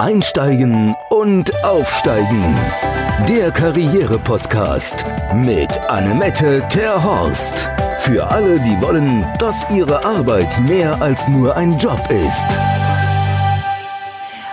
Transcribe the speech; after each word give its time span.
Einsteigen 0.00 0.96
und 1.10 1.52
Aufsteigen. 1.62 2.56
Der 3.28 3.50
Karriere-Podcast 3.50 5.04
mit 5.34 5.78
Annemette 5.78 6.66
Terhorst. 6.70 7.70
Für 7.98 8.26
alle, 8.26 8.58
die 8.60 8.80
wollen, 8.80 9.28
dass 9.38 9.68
ihre 9.70 10.02
Arbeit 10.02 10.58
mehr 10.66 11.02
als 11.02 11.28
nur 11.28 11.54
ein 11.54 11.78
Job 11.78 12.00
ist. 12.10 12.48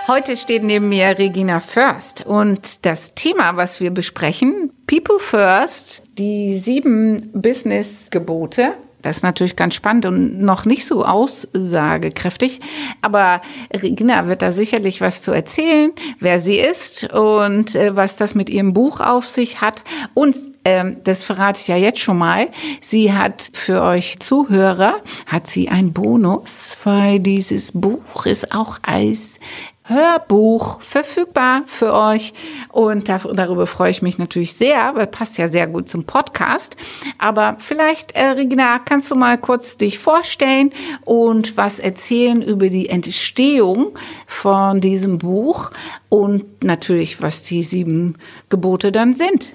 Heute 0.09 0.35
steht 0.35 0.63
neben 0.63 0.89
mir 0.89 1.17
Regina 1.17 1.61
First 1.61 2.25
und 2.25 2.85
das 2.85 3.15
Thema, 3.15 3.55
was 3.55 3.79
wir 3.79 3.91
besprechen, 3.91 4.73
People 4.85 5.19
First, 5.19 6.01
die 6.17 6.57
sieben 6.57 7.31
Business-Gebote 7.31 8.73
das 9.01 9.17
ist 9.17 9.23
natürlich 9.23 9.55
ganz 9.55 9.75
spannend 9.75 10.05
und 10.05 10.41
noch 10.41 10.65
nicht 10.65 10.85
so 10.85 11.05
aussagekräftig. 11.05 12.59
Aber 13.01 13.41
Regina 13.73 14.27
wird 14.27 14.41
da 14.41 14.51
sicherlich 14.51 15.01
was 15.01 15.21
zu 15.21 15.31
erzählen, 15.31 15.91
wer 16.19 16.39
sie 16.39 16.57
ist 16.57 17.13
und 17.13 17.75
äh, 17.75 17.95
was 17.95 18.15
das 18.15 18.35
mit 18.35 18.49
ihrem 18.49 18.73
Buch 18.73 18.99
auf 18.99 19.27
sich 19.27 19.61
hat. 19.61 19.83
Und 20.13 20.35
ähm, 20.65 20.97
das 21.03 21.23
verrate 21.23 21.61
ich 21.61 21.67
ja 21.67 21.77
jetzt 21.77 21.99
schon 21.99 22.17
mal. 22.17 22.49
Sie 22.81 23.13
hat 23.13 23.49
für 23.53 23.83
euch 23.83 24.19
Zuhörer, 24.19 24.97
hat 25.25 25.47
sie 25.47 25.69
einen 25.69 25.93
Bonus, 25.93 26.77
weil 26.83 27.19
dieses 27.19 27.71
Buch 27.71 28.25
ist 28.25 28.53
auch 28.53 28.79
als 28.81 29.39
Hörbuch 29.87 30.81
verfügbar 30.81 31.63
für 31.65 31.93
euch. 31.93 32.33
Und 32.69 33.09
darüber 33.09 33.67
freue 33.67 33.91
ich 33.91 34.01
mich 34.01 34.17
natürlich 34.17 34.53
sehr, 34.53 34.95
weil 34.95 35.07
passt 35.07 35.37
ja 35.37 35.47
sehr 35.47 35.67
gut 35.67 35.89
zum 35.89 36.03
Podcast. 36.03 36.75
Aber 37.17 37.55
vielleicht, 37.59 38.13
äh, 38.15 38.27
Regina, 38.27 38.79
kannst 38.79 39.09
du 39.09 39.15
mal 39.15 39.37
kurz 39.37 39.77
dich 39.77 39.99
vorstellen 39.99 40.71
und 41.05 41.57
was 41.57 41.79
erzählen 41.79 42.41
über 42.41 42.69
die 42.69 42.89
Entstehung 42.89 43.97
von 44.25 44.81
diesem 44.81 45.17
Buch 45.17 45.71
und 46.09 46.63
natürlich, 46.63 47.21
was 47.21 47.41
die 47.43 47.63
sieben 47.63 48.17
Gebote 48.49 48.91
dann 48.91 49.13
sind. 49.13 49.51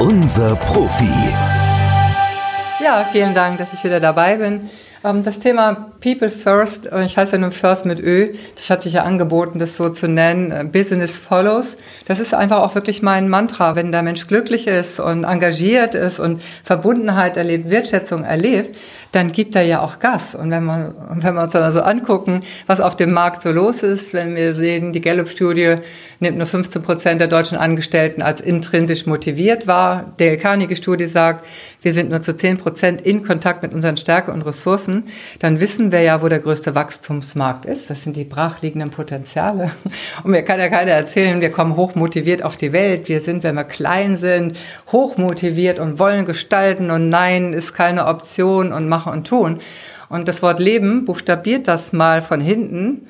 Unser 0.00 0.56
Profi. 0.56 1.08
Ja, 2.82 3.06
vielen 3.12 3.34
Dank, 3.34 3.58
dass 3.58 3.72
ich 3.72 3.84
wieder 3.84 4.00
dabei 4.00 4.36
bin. 4.36 4.68
Ähm, 5.04 5.22
das 5.22 5.38
Thema 5.38 5.90
People 6.00 6.30
First, 6.30 6.90
äh, 6.90 7.04
ich 7.04 7.16
heiße 7.16 7.32
ja 7.32 7.38
nur 7.38 7.50
First 7.50 7.86
mit 7.86 7.98
Ö, 8.00 8.28
das 8.56 8.70
hat 8.70 8.82
sich 8.82 8.94
ja 8.94 9.02
angeboten, 9.02 9.58
das 9.58 9.76
so 9.76 9.88
zu 9.88 10.08
nennen, 10.08 10.50
äh, 10.52 10.64
Business 10.64 11.18
Follows. 11.18 11.76
Das 12.06 12.20
ist 12.20 12.34
einfach 12.34 12.60
auch 12.60 12.74
wirklich 12.74 13.02
mein 13.02 13.28
Mantra. 13.28 13.74
Wenn 13.74 13.92
der 13.92 14.02
Mensch 14.02 14.26
glücklich 14.26 14.66
ist 14.66 15.00
und 15.00 15.24
engagiert 15.24 15.94
ist 15.94 16.20
und 16.20 16.40
Verbundenheit 16.62 17.36
erlebt, 17.36 17.70
Wertschätzung 17.70 18.24
erlebt, 18.24 18.76
dann 19.12 19.32
gibt 19.32 19.54
er 19.56 19.62
ja 19.62 19.80
auch 19.80 19.98
Gas. 19.98 20.34
Und 20.34 20.50
wenn 20.50 20.64
wir, 20.64 20.94
wenn 21.10 21.34
wir 21.34 21.42
uns 21.42 21.52
dann 21.52 21.62
also 21.62 21.82
angucken, 21.82 22.44
was 22.66 22.80
auf 22.80 22.96
dem 22.96 23.12
Markt 23.12 23.42
so 23.42 23.50
los 23.50 23.82
ist, 23.82 24.14
wenn 24.14 24.34
wir 24.34 24.54
sehen, 24.54 24.92
die 24.92 25.02
Gallup-Studie 25.02 25.78
nimmt 26.22 26.38
nur 26.38 26.46
15 26.46 26.82
Prozent 26.82 27.20
der 27.20 27.28
deutschen 27.28 27.58
Angestellten 27.58 28.22
als 28.22 28.40
intrinsisch 28.40 29.04
motiviert 29.06 29.66
wahr. 29.66 30.14
Der 30.18 30.38
Carnegie-Studie 30.38 31.06
sagt, 31.06 31.44
wir 31.82 31.92
sind 31.92 32.10
nur 32.10 32.22
zu 32.22 32.34
10 32.34 32.58
Prozent 32.58 33.02
in 33.02 33.24
Kontakt 33.24 33.62
mit 33.62 33.74
unseren 33.74 33.96
Stärke 33.96 34.32
und 34.32 34.42
Ressourcen. 34.42 35.04
Dann 35.40 35.60
wissen 35.60 35.92
wir 35.92 36.00
ja, 36.00 36.22
wo 36.22 36.28
der 36.28 36.38
größte 36.38 36.74
Wachstumsmarkt 36.74 37.66
ist. 37.66 37.90
Das 37.90 38.02
sind 38.02 38.16
die 38.16 38.24
brachliegenden 38.24 38.90
Potenziale. 38.90 39.72
Und 40.22 40.30
mir 40.30 40.42
kann 40.42 40.60
ja 40.60 40.68
keiner 40.68 40.92
erzählen, 40.92 41.40
wir 41.40 41.50
kommen 41.50 41.76
hochmotiviert 41.76 42.42
auf 42.42 42.56
die 42.56 42.72
Welt. 42.72 43.08
Wir 43.08 43.20
sind, 43.20 43.42
wenn 43.42 43.56
wir 43.56 43.64
klein 43.64 44.16
sind, 44.16 44.56
hochmotiviert 44.92 45.78
und 45.78 45.98
wollen 45.98 46.24
gestalten 46.24 46.90
und 46.90 47.08
nein 47.08 47.52
ist 47.52 47.74
keine 47.74 48.06
Option 48.06 48.72
und 48.72 48.88
machen 48.88 49.12
und 49.12 49.26
tun. 49.26 49.58
Und 50.08 50.28
das 50.28 50.42
Wort 50.42 50.60
Leben 50.60 51.04
buchstabiert 51.04 51.66
das 51.66 51.92
mal 51.92 52.22
von 52.22 52.40
hinten 52.40 53.08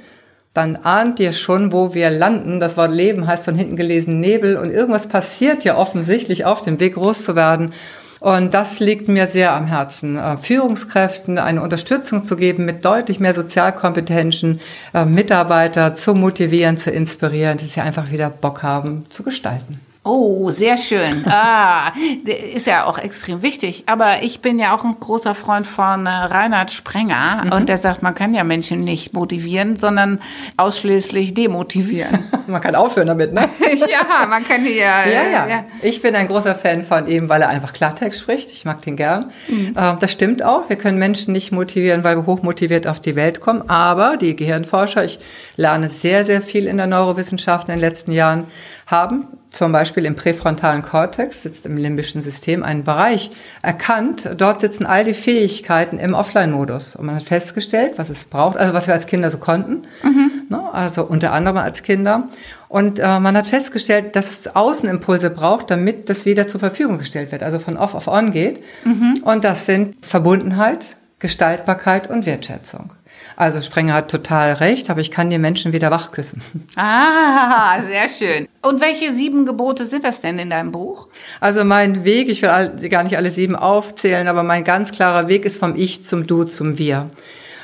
dann 0.54 0.76
ahnt 0.76 1.18
ihr 1.18 1.32
schon, 1.32 1.72
wo 1.72 1.94
wir 1.94 2.10
landen. 2.10 2.60
Das 2.60 2.76
Wort 2.76 2.92
Leben 2.92 3.26
heißt 3.26 3.44
von 3.44 3.54
hinten 3.54 3.76
gelesen 3.76 4.20
Nebel 4.20 4.56
und 4.56 4.70
irgendwas 4.70 5.06
passiert 5.06 5.64
ja 5.64 5.76
offensichtlich 5.76 6.44
auf 6.44 6.62
dem 6.62 6.78
Weg 6.78 6.94
groß 6.94 7.24
zu 7.24 7.36
werden. 7.36 7.72
Und 8.20 8.54
das 8.54 8.78
liegt 8.78 9.08
mir 9.08 9.26
sehr 9.26 9.52
am 9.52 9.66
Herzen, 9.66 10.16
äh, 10.16 10.36
Führungskräften 10.36 11.38
eine 11.38 11.60
Unterstützung 11.60 12.24
zu 12.24 12.36
geben 12.36 12.64
mit 12.64 12.84
deutlich 12.84 13.18
mehr 13.18 13.34
Sozialkompetenzen, 13.34 14.60
äh, 14.94 15.04
Mitarbeiter 15.04 15.96
zu 15.96 16.14
motivieren, 16.14 16.78
zu 16.78 16.92
inspirieren, 16.92 17.58
dass 17.58 17.72
sie 17.72 17.80
einfach 17.80 18.12
wieder 18.12 18.30
Bock 18.30 18.62
haben 18.62 19.06
zu 19.10 19.24
gestalten. 19.24 19.80
Oh, 20.04 20.50
sehr 20.50 20.78
schön. 20.78 21.24
Ah, 21.34 21.92
ist 22.26 22.66
ja 22.66 22.84
auch 22.84 22.98
extrem 22.98 23.42
wichtig. 23.42 23.84
Aber 23.86 24.22
ich 24.22 24.40
bin 24.40 24.58
ja 24.58 24.74
auch 24.74 24.84
ein 24.84 24.96
großer 25.00 25.34
Freund 25.34 25.66
von 25.66 26.06
äh, 26.06 26.10
Reinhard 26.10 26.70
Sprenger 26.70 27.44
mhm. 27.44 27.52
und 27.52 27.68
der 27.68 27.78
sagt, 27.78 28.02
man 28.02 28.14
kann 28.14 28.34
ja 28.34 28.44
Menschen 28.44 28.80
nicht 28.80 29.14
motivieren, 29.14 29.76
sondern 29.76 30.20
ausschließlich 30.56 31.34
demotivieren. 31.34 32.24
man 32.46 32.60
kann 32.60 32.74
aufhören 32.74 33.08
damit, 33.08 33.32
ne? 33.32 33.48
ja, 33.88 34.26
man 34.26 34.46
kann 34.46 34.64
ja, 34.66 35.06
ja, 35.06 35.22
ja, 35.22 35.46
ja. 35.48 35.64
Ich 35.80 36.02
bin 36.02 36.14
ein 36.14 36.28
großer 36.28 36.54
Fan 36.54 36.82
von 36.82 37.06
ihm, 37.06 37.28
weil 37.28 37.42
er 37.42 37.48
einfach 37.48 37.72
Klartext 37.72 38.20
spricht. 38.20 38.52
Ich 38.52 38.64
mag 38.64 38.82
den 38.82 38.96
gern. 38.96 39.32
Mhm. 39.48 39.74
Ähm, 39.76 39.96
das 39.98 40.12
stimmt 40.12 40.44
auch. 40.44 40.68
Wir 40.68 40.76
können 40.76 40.98
Menschen 40.98 41.32
nicht 41.32 41.50
motivieren, 41.50 42.04
weil 42.04 42.16
wir 42.16 42.26
hochmotiviert 42.26 42.86
auf 42.86 43.00
die 43.00 43.16
Welt 43.16 43.40
kommen. 43.40 43.68
Aber 43.68 44.16
die 44.18 44.36
Gehirnforscher, 44.36 45.04
ich 45.04 45.18
lerne 45.56 45.88
sehr, 45.88 46.24
sehr 46.24 46.42
viel 46.42 46.66
in 46.66 46.76
der 46.76 46.86
Neurowissenschaft 46.86 47.68
in 47.68 47.74
den 47.74 47.80
letzten 47.80 48.12
Jahren, 48.12 48.46
haben 48.86 49.26
zum 49.52 49.70
Beispiel 49.70 50.06
im 50.06 50.16
präfrontalen 50.16 50.82
Kortex, 50.82 51.42
sitzt 51.42 51.66
im 51.66 51.76
limbischen 51.76 52.22
System, 52.22 52.62
einen 52.62 52.84
Bereich 52.84 53.30
erkannt. 53.60 54.30
Dort 54.38 54.62
sitzen 54.62 54.86
all 54.86 55.04
die 55.04 55.14
Fähigkeiten 55.14 55.98
im 55.98 56.14
Offline-Modus. 56.14 56.96
Und 56.96 57.06
man 57.06 57.16
hat 57.16 57.24
festgestellt, 57.24 57.94
was 57.96 58.08
es 58.08 58.24
braucht, 58.24 58.56
also 58.56 58.72
was 58.72 58.86
wir 58.86 58.94
als 58.94 59.06
Kinder 59.06 59.28
so 59.30 59.38
konnten, 59.38 59.82
mhm. 60.02 60.46
ne, 60.48 60.72
also 60.72 61.04
unter 61.04 61.32
anderem 61.32 61.58
als 61.58 61.82
Kinder. 61.82 62.28
Und 62.68 62.98
äh, 62.98 63.20
man 63.20 63.36
hat 63.36 63.46
festgestellt, 63.46 64.16
dass 64.16 64.30
es 64.30 64.56
Außenimpulse 64.56 65.28
braucht, 65.28 65.70
damit 65.70 66.08
das 66.08 66.24
wieder 66.24 66.48
zur 66.48 66.60
Verfügung 66.60 66.96
gestellt 66.96 67.30
wird, 67.30 67.42
also 67.42 67.58
von 67.58 67.76
off 67.76 67.94
auf 67.94 68.08
on 68.08 68.32
geht. 68.32 68.62
Mhm. 68.84 69.22
Und 69.22 69.44
das 69.44 69.66
sind 69.66 69.96
Verbundenheit, 70.04 70.96
Gestaltbarkeit 71.18 72.08
und 72.08 72.24
Wertschätzung. 72.24 72.94
Also 73.36 73.60
Sprenger 73.60 73.94
hat 73.94 74.10
total 74.10 74.54
recht, 74.54 74.90
aber 74.90 75.00
ich 75.00 75.10
kann 75.10 75.30
die 75.30 75.38
Menschen 75.38 75.72
wieder 75.72 75.90
wachküssen. 75.90 76.42
Ah, 76.74 77.82
sehr 77.82 78.08
schön. 78.08 78.48
Und 78.62 78.80
welche 78.80 79.12
sieben 79.12 79.46
Gebote 79.46 79.84
sind 79.84 80.04
das 80.04 80.20
denn 80.20 80.38
in 80.38 80.50
deinem 80.50 80.72
Buch? 80.72 81.08
Also 81.40 81.64
mein 81.64 82.04
Weg, 82.04 82.28
ich 82.28 82.42
will 82.42 82.88
gar 82.88 83.04
nicht 83.04 83.16
alle 83.16 83.30
sieben 83.30 83.56
aufzählen, 83.56 84.26
aber 84.26 84.42
mein 84.42 84.64
ganz 84.64 84.90
klarer 84.90 85.28
Weg 85.28 85.44
ist 85.44 85.58
vom 85.58 85.76
Ich 85.76 86.02
zum 86.02 86.26
Du 86.26 86.44
zum 86.44 86.78
Wir. 86.78 87.10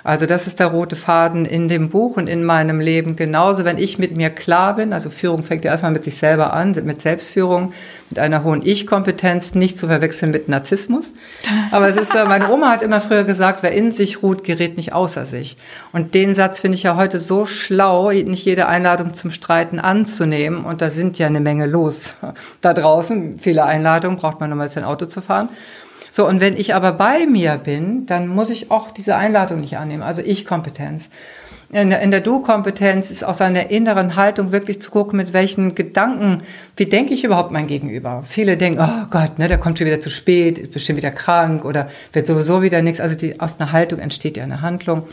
Also 0.05 0.27
das 0.27 0.47
ist 0.47 0.61
der 0.61 0.69
rote 0.69 0.97
Faden 0.97 1.45
in 1.45 1.69
dem 1.69 1.89
Buch 1.89 2.17
und 2.17 2.27
in 2.27 2.45
meinem 2.45 2.81
Leben. 2.81 3.17
Genauso, 3.17 3.65
wenn 3.65 3.79
ich 3.79 3.99
mit 3.99 4.17
mir 4.17 4.31
klar 4.31 4.77
bin, 4.77 4.93
also 4.93 5.11
Führung 5.11 5.43
fängt 5.43 5.65
ja 5.65 5.73
erstmal 5.73 5.93
mit 5.93 6.05
sich 6.05 6.17
selber 6.17 6.53
an, 6.53 6.77
mit 6.85 7.01
Selbstführung, 7.01 7.73
mit 8.11 8.19
einer 8.19 8.45
hohen 8.45 8.65
Ich-Kompetenz, 8.65 9.55
nicht 9.55 9.77
zu 9.77 9.87
verwechseln 9.87 10.31
mit 10.31 10.49
Narzissmus. 10.49 11.13
Aber 11.71 11.89
es 11.89 11.97
ist, 11.97 12.15
meine 12.15 12.51
Oma 12.51 12.71
hat 12.71 12.83
immer 12.83 13.01
früher 13.01 13.25
gesagt, 13.25 13.63
wer 13.63 13.73
in 13.73 13.93
sich 13.93 14.23
ruht, 14.23 14.45
gerät 14.45 14.77
nicht 14.77 14.93
außer 14.93 15.27
sich. 15.27 15.57
Und 15.93 16.15
den 16.15 16.35
Satz 16.35 16.61
finde 16.61 16.77
ich 16.77 16.85
ja 16.85 16.97
heute 16.97 17.19
so 17.21 17.47
schlau, 17.47 18.11
nicht 18.11 18.45
jede 18.45 18.67
Einladung 18.67 19.15
zum 19.15 19.31
Streiten 19.31 19.79
anzunehmen. 19.79 20.65
Und 20.65 20.81
da 20.81 20.91
sind 20.91 21.19
ja 21.19 21.27
eine 21.27 21.41
Menge 21.41 21.67
los 21.67 22.15
da 22.61 22.73
draußen. 22.73 23.37
Viele 23.39 23.65
Einladungen 23.65 24.19
braucht 24.19 24.41
man, 24.41 24.53
um 24.53 24.61
jetzt 24.61 24.77
ein 24.79 24.85
Auto 24.85 25.07
zu 25.07 25.21
fahren. 25.21 25.49
So, 26.19 26.27
und 26.27 26.41
wenn 26.41 26.57
ich 26.57 26.75
aber 26.75 26.91
bei 26.95 27.27
mir 27.27 27.61
bin, 27.63 28.05
dann 28.07 28.27
muss 28.27 28.51
ich 28.51 28.73
auch 28.73 28.91
diese 28.91 29.15
Einladung 29.15 29.61
nicht 29.61 29.77
annehmen, 29.77 30.03
also 30.03 30.21
Ich-Kompetenz. 30.21 31.11
In 31.71 31.91
der, 31.91 32.05
der 32.05 32.21
Du-Kompetenz 32.21 33.13
ist 33.13 33.23
aus 33.23 33.41
einer 33.41 33.71
inneren 33.71 34.17
Haltung 34.17 34.51
wirklich 34.51 34.81
zu 34.81 34.91
gucken, 34.91 35.17
mit 35.17 35.33
welchen 35.33 35.77
Gedanken, 35.77 36.43
wie 36.77 36.87
denke 36.87 37.15
ich 37.15 37.23
überhaupt 37.23 37.53
mein 37.53 37.69
Gegenüber? 37.69 38.25
Viele 38.27 38.57
denken, 38.57 38.81
oh 38.81 39.07
Gott, 39.11 39.39
ne, 39.39 39.47
der 39.47 39.59
kommt 39.59 39.79
schon 39.79 39.87
wieder 39.87 40.01
zu 40.01 40.11
spät, 40.11 40.59
ist 40.59 40.73
bestimmt 40.73 40.97
wieder 40.97 41.13
krank 41.13 41.65
oder 41.65 41.89
wird 42.13 42.27
sowieso 42.27 42.63
wieder 42.63 42.83
nichts. 42.83 42.99
Also 42.99 43.15
die, 43.15 43.39
aus 43.39 43.61
einer 43.61 43.71
Haltung 43.71 44.01
entsteht 44.01 44.37
ja 44.39 44.43
eine 44.43 44.61
Handlung. 44.61 45.05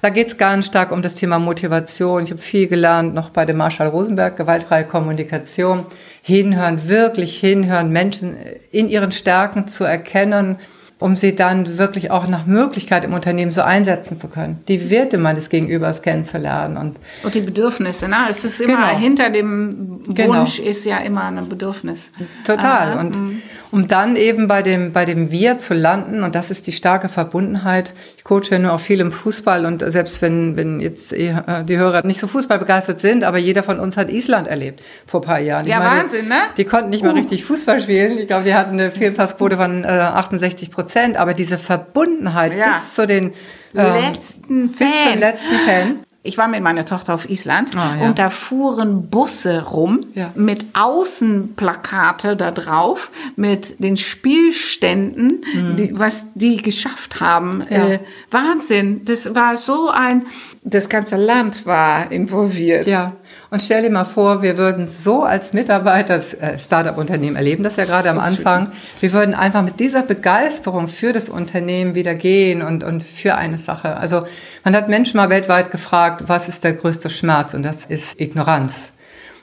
Da 0.00 0.08
geht 0.08 0.28
es 0.28 0.38
ganz 0.38 0.64
stark 0.64 0.92
um 0.92 1.02
das 1.02 1.14
Thema 1.14 1.38
Motivation. 1.38 2.24
Ich 2.24 2.30
habe 2.30 2.40
viel 2.40 2.68
gelernt, 2.68 3.12
noch 3.14 3.28
bei 3.28 3.44
dem 3.44 3.58
Marshall 3.58 3.88
Rosenberg, 3.88 4.38
gewaltfreie 4.38 4.84
Kommunikation 4.84 5.84
hinhören, 6.26 6.88
wirklich 6.88 7.38
hinhören, 7.38 7.90
Menschen 7.90 8.34
in 8.70 8.88
ihren 8.88 9.12
Stärken 9.12 9.68
zu 9.68 9.84
erkennen, 9.84 10.56
um 10.98 11.16
sie 11.16 11.34
dann 11.34 11.76
wirklich 11.76 12.10
auch 12.10 12.26
nach 12.28 12.46
Möglichkeit 12.46 13.04
im 13.04 13.12
Unternehmen 13.12 13.50
so 13.50 13.60
einsetzen 13.60 14.16
zu 14.16 14.28
können, 14.28 14.58
die 14.66 14.88
Werte 14.88 15.18
meines 15.18 15.50
Gegenübers 15.50 16.00
kennenzulernen 16.00 16.78
und 16.78 16.96
und 17.24 17.34
die 17.34 17.42
Bedürfnisse, 17.42 18.08
ne? 18.08 18.16
Es 18.30 18.42
ist 18.42 18.58
immer 18.60 18.88
genau. 18.88 18.98
hinter 18.98 19.28
dem 19.28 20.00
genau. 20.14 20.38
Wunsch 20.38 20.56
genau. 20.56 20.70
ist 20.70 20.86
ja 20.86 20.96
immer 20.98 21.24
ein 21.24 21.46
Bedürfnis. 21.46 22.10
Total 22.46 22.92
Aha. 22.92 23.00
und 23.00 23.20
mhm 23.20 23.42
um 23.74 23.88
dann 23.88 24.14
eben 24.14 24.46
bei 24.46 24.62
dem, 24.62 24.92
bei 24.92 25.04
dem 25.04 25.32
Wir 25.32 25.58
zu 25.58 25.74
landen. 25.74 26.22
Und 26.22 26.36
das 26.36 26.52
ist 26.52 26.68
die 26.68 26.72
starke 26.72 27.08
Verbundenheit. 27.08 27.92
Ich 28.24 28.28
coache 28.28 28.52
ja 28.52 28.58
nur 28.58 28.72
auch 28.72 28.80
viel 28.80 29.00
im 29.00 29.12
Fußball 29.12 29.66
und 29.66 29.84
selbst 29.86 30.22
wenn, 30.22 30.56
wenn 30.56 30.80
jetzt 30.80 31.12
äh, 31.12 31.34
die 31.68 31.76
Hörer 31.76 32.06
nicht 32.06 32.18
so 32.18 32.26
fußballbegeistert 32.26 32.98
sind, 32.98 33.22
aber 33.22 33.36
jeder 33.36 33.62
von 33.62 33.78
uns 33.78 33.98
hat 33.98 34.10
Island 34.10 34.48
erlebt 34.48 34.82
vor 35.06 35.20
ein 35.20 35.24
paar 35.26 35.40
Jahren. 35.40 35.66
Ja, 35.66 35.78
meine, 35.78 36.04
Wahnsinn, 36.04 36.28
ne? 36.28 36.36
Die 36.56 36.64
konnten 36.64 36.88
nicht 36.88 37.04
mal 37.04 37.12
uh. 37.12 37.16
richtig 37.16 37.44
Fußball 37.44 37.82
spielen. 37.82 38.16
Ich 38.16 38.26
glaube, 38.26 38.44
die 38.44 38.54
hatten 38.54 38.80
eine 38.80 38.90
Fehlpassquote 38.90 39.58
von 39.58 39.84
äh, 39.84 39.88
68 39.88 40.70
Prozent, 40.70 41.16
aber 41.18 41.34
diese 41.34 41.58
Verbundenheit 41.58 42.56
ja. 42.56 42.78
bis 42.78 42.94
zu 42.94 43.06
den 43.06 43.34
äh, 43.74 44.08
letzten 44.08 44.70
Fan. 44.70 44.88
bis 44.88 45.12
zum 45.12 45.18
letzten 45.18 45.58
Fan 45.66 45.98
Ich 46.26 46.38
war 46.38 46.48
mit 46.48 46.62
meiner 46.62 46.86
Tochter 46.86 47.14
auf 47.14 47.28
Island 47.28 47.76
Ah, 47.76 47.96
ja. 48.00 48.06
und 48.08 48.18
da 48.18 48.30
fuhren 48.30 49.08
Busse 49.10 49.62
rum 49.62 50.06
Ja. 50.14 50.30
mit 50.34 50.64
Außenplakate 50.72 52.34
da 52.36 52.50
drauf, 52.50 53.10
mit 53.36 53.82
den 53.82 53.96
Spielständen, 53.98 55.44
die, 55.78 55.90
was 55.98 56.26
die 56.34 56.56
geschafft 56.56 57.20
haben. 57.20 57.58
Mhm. 57.58 57.64
Ja. 57.70 57.88
Äh, 57.88 57.98
Wahnsinn. 58.30 59.02
Das 59.04 59.34
war 59.34 59.56
so 59.56 59.90
ein, 59.90 60.22
das 60.62 60.88
ganze 60.88 61.16
Land 61.16 61.66
war 61.66 62.10
involviert. 62.10 62.86
Ja, 62.86 63.12
und 63.54 63.62
stell 63.62 63.82
dir 63.82 63.90
mal 63.90 64.04
vor, 64.04 64.42
wir 64.42 64.58
würden 64.58 64.88
so 64.88 65.22
als 65.22 65.52
Mitarbeiter, 65.52 66.16
das 66.16 66.34
äh, 66.34 66.58
Startup-Unternehmen 66.58 67.36
erleben 67.36 67.62
das 67.62 67.76
ja 67.76 67.84
gerade 67.84 68.10
am 68.10 68.18
Anfang, 68.18 68.72
wir 68.98 69.12
würden 69.12 69.32
einfach 69.32 69.62
mit 69.62 69.78
dieser 69.78 70.02
Begeisterung 70.02 70.88
für 70.88 71.12
das 71.12 71.28
Unternehmen 71.28 71.94
wieder 71.94 72.16
gehen 72.16 72.62
und, 72.62 72.82
und 72.82 73.04
für 73.04 73.36
eine 73.36 73.56
Sache. 73.56 73.96
Also 73.96 74.26
man 74.64 74.74
hat 74.74 74.88
Menschen 74.88 75.18
mal 75.18 75.30
weltweit 75.30 75.70
gefragt, 75.70 76.24
was 76.26 76.48
ist 76.48 76.64
der 76.64 76.72
größte 76.72 77.10
Schmerz? 77.10 77.54
Und 77.54 77.62
das 77.62 77.86
ist 77.86 78.20
Ignoranz. 78.20 78.90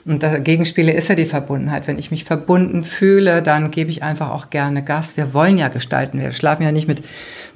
Und 0.04 0.22
der 0.22 0.40
Gegenspieler 0.40 0.94
ist 0.94 1.08
ja 1.08 1.14
die 1.14 1.26
Verbundenheit. 1.26 1.86
Wenn 1.86 1.98
ich 1.98 2.10
mich 2.10 2.24
verbunden 2.24 2.82
fühle, 2.82 3.40
dann 3.40 3.70
gebe 3.70 3.90
ich 3.90 4.02
einfach 4.02 4.30
auch 4.30 4.50
gerne 4.50 4.82
Gas. 4.82 5.16
Wir 5.16 5.32
wollen 5.32 5.58
ja 5.58 5.68
gestalten. 5.68 6.18
Wir 6.18 6.32
schlafen 6.32 6.64
ja 6.64 6.72
nicht 6.72 6.88
mit 6.88 7.02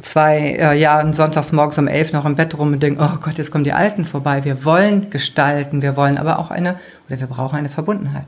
zwei 0.00 0.56
äh, 0.58 0.78
Jahren 0.78 1.12
sonntags 1.12 1.50
morgens 1.52 1.78
um 1.78 1.88
elf 1.88 2.12
noch 2.12 2.25
im 2.25 2.37
Bett 2.37 2.56
rum 2.56 2.72
und 2.72 2.82
denken, 2.82 3.02
oh 3.02 3.19
Gott, 3.20 3.38
jetzt 3.38 3.50
kommen 3.50 3.64
die 3.64 3.72
Alten 3.72 4.04
vorbei. 4.04 4.44
Wir 4.44 4.64
wollen 4.64 5.10
gestalten. 5.10 5.82
Wir 5.82 5.96
wollen 5.96 6.19
aber 6.19 6.38
auch 6.38 6.50
eine, 6.50 6.78
oder 7.08 7.19
wir 7.19 7.26
brauchen 7.26 7.56
eine 7.56 7.69
Verbundenheit. 7.69 8.26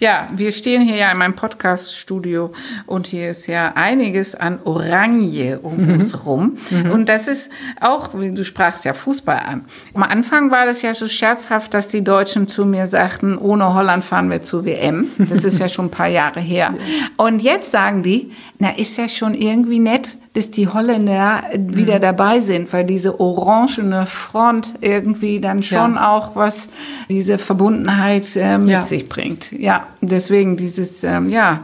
Ja, 0.00 0.28
wir 0.34 0.52
stehen 0.52 0.82
hier 0.82 0.96
ja 0.96 1.12
in 1.12 1.18
meinem 1.18 1.34
Podcast-Studio 1.34 2.52
und 2.86 3.06
hier 3.06 3.30
ist 3.30 3.46
ja 3.46 3.72
einiges 3.74 4.34
an 4.34 4.58
Orange 4.64 5.58
um 5.62 5.76
Mhm. 5.76 5.92
uns 5.94 6.24
rum. 6.26 6.56
Und 6.92 7.08
das 7.08 7.28
ist 7.28 7.50
auch, 7.80 8.18
wie 8.18 8.32
du 8.32 8.44
sprachst 8.44 8.84
ja 8.84 8.94
Fußball 8.94 9.38
an. 9.38 9.64
Am 9.94 10.02
Anfang 10.02 10.50
war 10.50 10.66
das 10.66 10.82
ja 10.82 10.94
so 10.94 11.08
scherzhaft, 11.08 11.72
dass 11.74 11.88
die 11.88 12.02
Deutschen 12.04 12.48
zu 12.48 12.64
mir 12.64 12.86
sagten, 12.86 13.36
ohne 13.38 13.74
Holland 13.74 14.04
fahren 14.04 14.30
wir 14.30 14.42
zur 14.42 14.64
WM. 14.64 15.08
Das 15.18 15.44
ist 15.44 15.58
ja 15.58 15.68
schon 15.68 15.86
ein 15.86 15.90
paar 15.90 16.08
Jahre 16.08 16.40
her. 16.40 16.74
Und 17.16 17.42
jetzt 17.42 17.70
sagen 17.70 18.02
die, 18.02 18.32
na, 18.58 18.70
ist 18.76 18.96
ja 18.98 19.08
schon 19.08 19.34
irgendwie 19.34 19.78
nett, 19.78 20.16
dass 20.34 20.50
die 20.50 20.66
Holländer 20.66 21.42
wieder 21.58 21.96
Mhm. 21.96 22.00
dabei 22.02 22.40
sind, 22.40 22.72
weil 22.72 22.84
diese 22.84 23.20
orangene 23.20 24.06
Front 24.06 24.74
irgendwie 24.80 25.40
dann 25.40 25.62
schon 25.62 25.96
Ja. 25.96 26.08
auch 26.10 26.34
was 26.36 26.70
diese 27.10 27.36
Verbundenheit 27.36 28.24
äh, 28.36 28.56
mit 28.56 28.70
Ja. 28.70 28.80
sich 28.82 29.08
bringt. 29.10 29.52
Ja, 29.52 29.86
deswegen 30.00 30.56
dieses, 30.56 31.04
ähm, 31.04 31.28
ja, 31.28 31.60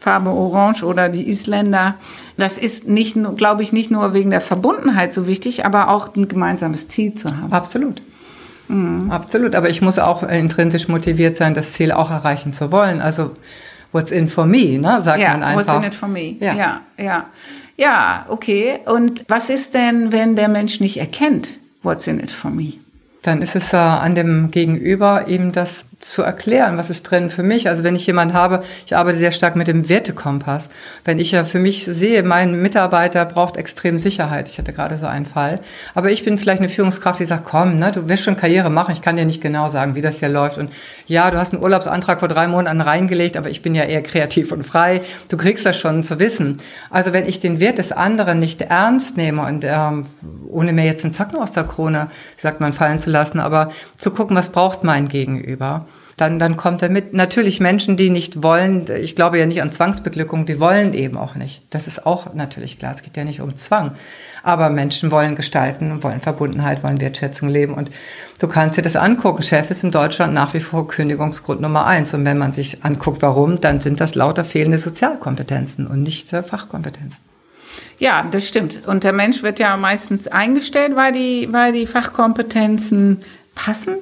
Farbe 0.00 0.30
Orange 0.30 0.82
oder 0.84 1.08
die 1.08 1.28
Isländer, 1.28 1.94
das 2.36 2.58
ist 2.58 2.88
nicht, 2.88 3.14
nur, 3.16 3.34
glaube 3.36 3.62
ich, 3.62 3.72
nicht 3.72 3.90
nur 3.90 4.12
wegen 4.14 4.30
der 4.30 4.40
Verbundenheit 4.40 5.12
so 5.12 5.26
wichtig, 5.28 5.64
aber 5.64 5.88
auch 5.88 6.14
ein 6.16 6.26
gemeinsames 6.28 6.88
Ziel 6.88 7.14
zu 7.14 7.28
haben. 7.36 7.52
Absolut. 7.52 8.02
Absolut. 9.08 9.54
Aber 9.54 9.70
ich 9.70 9.80
muss 9.80 9.98
auch 9.98 10.22
intrinsisch 10.22 10.88
motiviert 10.88 11.36
sein, 11.38 11.54
das 11.54 11.72
Ziel 11.72 11.90
auch 11.90 12.10
erreichen 12.10 12.52
zu 12.52 12.70
wollen. 12.70 13.00
Also, 13.00 13.30
what's 13.92 14.10
in 14.10 14.28
for 14.28 14.44
me, 14.44 14.78
ne, 14.78 15.00
sagt 15.02 15.22
ja, 15.22 15.30
man 15.32 15.42
einfach. 15.42 15.66
what's 15.74 15.78
in 15.78 15.84
it 15.84 15.94
for 15.94 16.08
me? 16.08 16.36
Ja. 16.38 16.54
ja, 16.54 16.80
ja. 16.98 17.24
Ja, 17.78 18.26
okay. 18.28 18.80
Und 18.84 19.24
was 19.28 19.48
ist 19.48 19.72
denn, 19.72 20.12
wenn 20.12 20.36
der 20.36 20.48
Mensch 20.48 20.80
nicht 20.80 20.98
erkennt, 20.98 21.58
what's 21.82 22.06
in 22.06 22.18
it 22.18 22.30
for 22.30 22.50
me? 22.50 22.74
Dann 23.22 23.40
ist 23.40 23.56
es 23.56 23.72
äh, 23.72 23.76
an 23.76 24.14
dem 24.14 24.50
Gegenüber 24.50 25.28
eben 25.28 25.52
das 25.52 25.84
zu 26.00 26.22
erklären, 26.22 26.78
was 26.78 26.90
ist 26.90 27.02
drin 27.02 27.28
für 27.28 27.42
mich. 27.42 27.68
Also 27.68 27.82
wenn 27.82 27.96
ich 27.96 28.06
jemanden 28.06 28.34
habe, 28.34 28.62
ich 28.86 28.94
arbeite 28.94 29.18
sehr 29.18 29.32
stark 29.32 29.56
mit 29.56 29.66
dem 29.66 29.88
Wertekompass. 29.88 30.70
Wenn 31.04 31.18
ich 31.18 31.32
ja 31.32 31.44
für 31.44 31.58
mich 31.58 31.86
sehe, 31.86 32.22
mein 32.22 32.62
Mitarbeiter 32.62 33.24
braucht 33.24 33.56
extrem 33.56 33.98
Sicherheit. 33.98 34.48
Ich 34.48 34.58
hatte 34.58 34.72
gerade 34.72 34.96
so 34.96 35.06
einen 35.06 35.26
Fall. 35.26 35.58
Aber 35.96 36.10
ich 36.10 36.24
bin 36.24 36.38
vielleicht 36.38 36.60
eine 36.60 36.68
Führungskraft, 36.68 37.18
die 37.18 37.24
sagt, 37.24 37.44
komm, 37.44 37.80
ne, 37.80 37.90
du 37.90 38.08
wirst 38.08 38.22
schon 38.22 38.36
Karriere 38.36 38.70
machen. 38.70 38.92
Ich 38.92 39.02
kann 39.02 39.16
dir 39.16 39.24
nicht 39.24 39.40
genau 39.40 39.68
sagen, 39.68 39.96
wie 39.96 40.00
das 40.00 40.20
hier 40.20 40.28
läuft. 40.28 40.56
Und 40.56 40.72
ja, 41.08 41.32
du 41.32 41.36
hast 41.36 41.52
einen 41.52 41.64
Urlaubsantrag 41.64 42.20
vor 42.20 42.28
drei 42.28 42.46
Monaten 42.46 42.80
reingelegt, 42.80 43.36
aber 43.36 43.50
ich 43.50 43.62
bin 43.62 43.74
ja 43.74 43.82
eher 43.82 44.02
kreativ 44.02 44.52
und 44.52 44.62
frei. 44.62 45.02
Du 45.28 45.36
kriegst 45.36 45.66
das 45.66 45.76
schon 45.76 46.04
zu 46.04 46.20
wissen. 46.20 46.58
Also 46.90 47.12
wenn 47.12 47.26
ich 47.26 47.40
den 47.40 47.58
Wert 47.58 47.78
des 47.78 47.90
anderen 47.90 48.38
nicht 48.38 48.62
ernst 48.62 49.16
nehme 49.16 49.44
und 49.44 49.64
ähm, 49.64 50.06
ohne 50.48 50.72
mir 50.72 50.84
jetzt 50.84 51.04
einen 51.04 51.12
Zacken 51.12 51.38
aus 51.38 51.50
der 51.50 51.64
Krone, 51.64 52.08
sagt 52.36 52.60
man, 52.60 52.72
fallen 52.72 53.00
zu 53.00 53.10
lassen, 53.10 53.40
aber 53.40 53.72
zu 53.96 54.12
gucken, 54.12 54.36
was 54.36 54.50
braucht 54.50 54.84
mein 54.84 55.08
Gegenüber 55.08 55.87
dann, 56.20 56.38
dann 56.38 56.56
kommt 56.56 56.82
er 56.82 56.88
mit. 56.88 57.14
Natürlich 57.14 57.60
Menschen, 57.60 57.96
die 57.96 58.10
nicht 58.10 58.42
wollen, 58.42 58.86
ich 59.00 59.16
glaube 59.16 59.38
ja 59.38 59.46
nicht 59.46 59.62
an 59.62 59.72
Zwangsbeglückung, 59.72 60.46
die 60.46 60.60
wollen 60.60 60.92
eben 60.92 61.16
auch 61.16 61.34
nicht. 61.34 61.62
Das 61.70 61.86
ist 61.86 62.04
auch 62.06 62.34
natürlich 62.34 62.78
klar, 62.78 62.92
es 62.92 63.02
geht 63.02 63.16
ja 63.16 63.24
nicht 63.24 63.40
um 63.40 63.54
Zwang. 63.56 63.92
Aber 64.42 64.70
Menschen 64.70 65.10
wollen 65.10 65.34
gestalten, 65.34 66.02
wollen 66.02 66.20
Verbundenheit, 66.20 66.82
wollen 66.82 67.00
Wertschätzung 67.00 67.48
leben. 67.48 67.74
Und 67.74 67.90
du 68.40 68.48
kannst 68.48 68.76
dir 68.76 68.82
das 68.82 68.96
angucken. 68.96 69.42
Chef 69.42 69.70
ist 69.70 69.84
in 69.84 69.90
Deutschland 69.90 70.34
nach 70.34 70.54
wie 70.54 70.60
vor 70.60 70.88
Kündigungsgrund 70.88 71.60
Nummer 71.60 71.86
eins. 71.86 72.14
Und 72.14 72.24
wenn 72.24 72.38
man 72.38 72.52
sich 72.52 72.84
anguckt, 72.84 73.22
warum, 73.22 73.60
dann 73.60 73.80
sind 73.80 74.00
das 74.00 74.14
lauter 74.14 74.44
fehlende 74.44 74.78
Sozialkompetenzen 74.78 75.86
und 75.86 76.02
nicht 76.02 76.32
äh, 76.32 76.42
Fachkompetenzen. 76.42 77.20
Ja, 77.98 78.24
das 78.30 78.46
stimmt. 78.46 78.86
Und 78.86 79.02
der 79.02 79.12
Mensch 79.12 79.42
wird 79.42 79.58
ja 79.58 79.76
meistens 79.76 80.28
eingestellt, 80.28 80.94
weil 80.94 81.12
die, 81.12 81.48
weil 81.50 81.72
die 81.72 81.86
Fachkompetenzen 81.86 83.18
passen, 83.58 83.96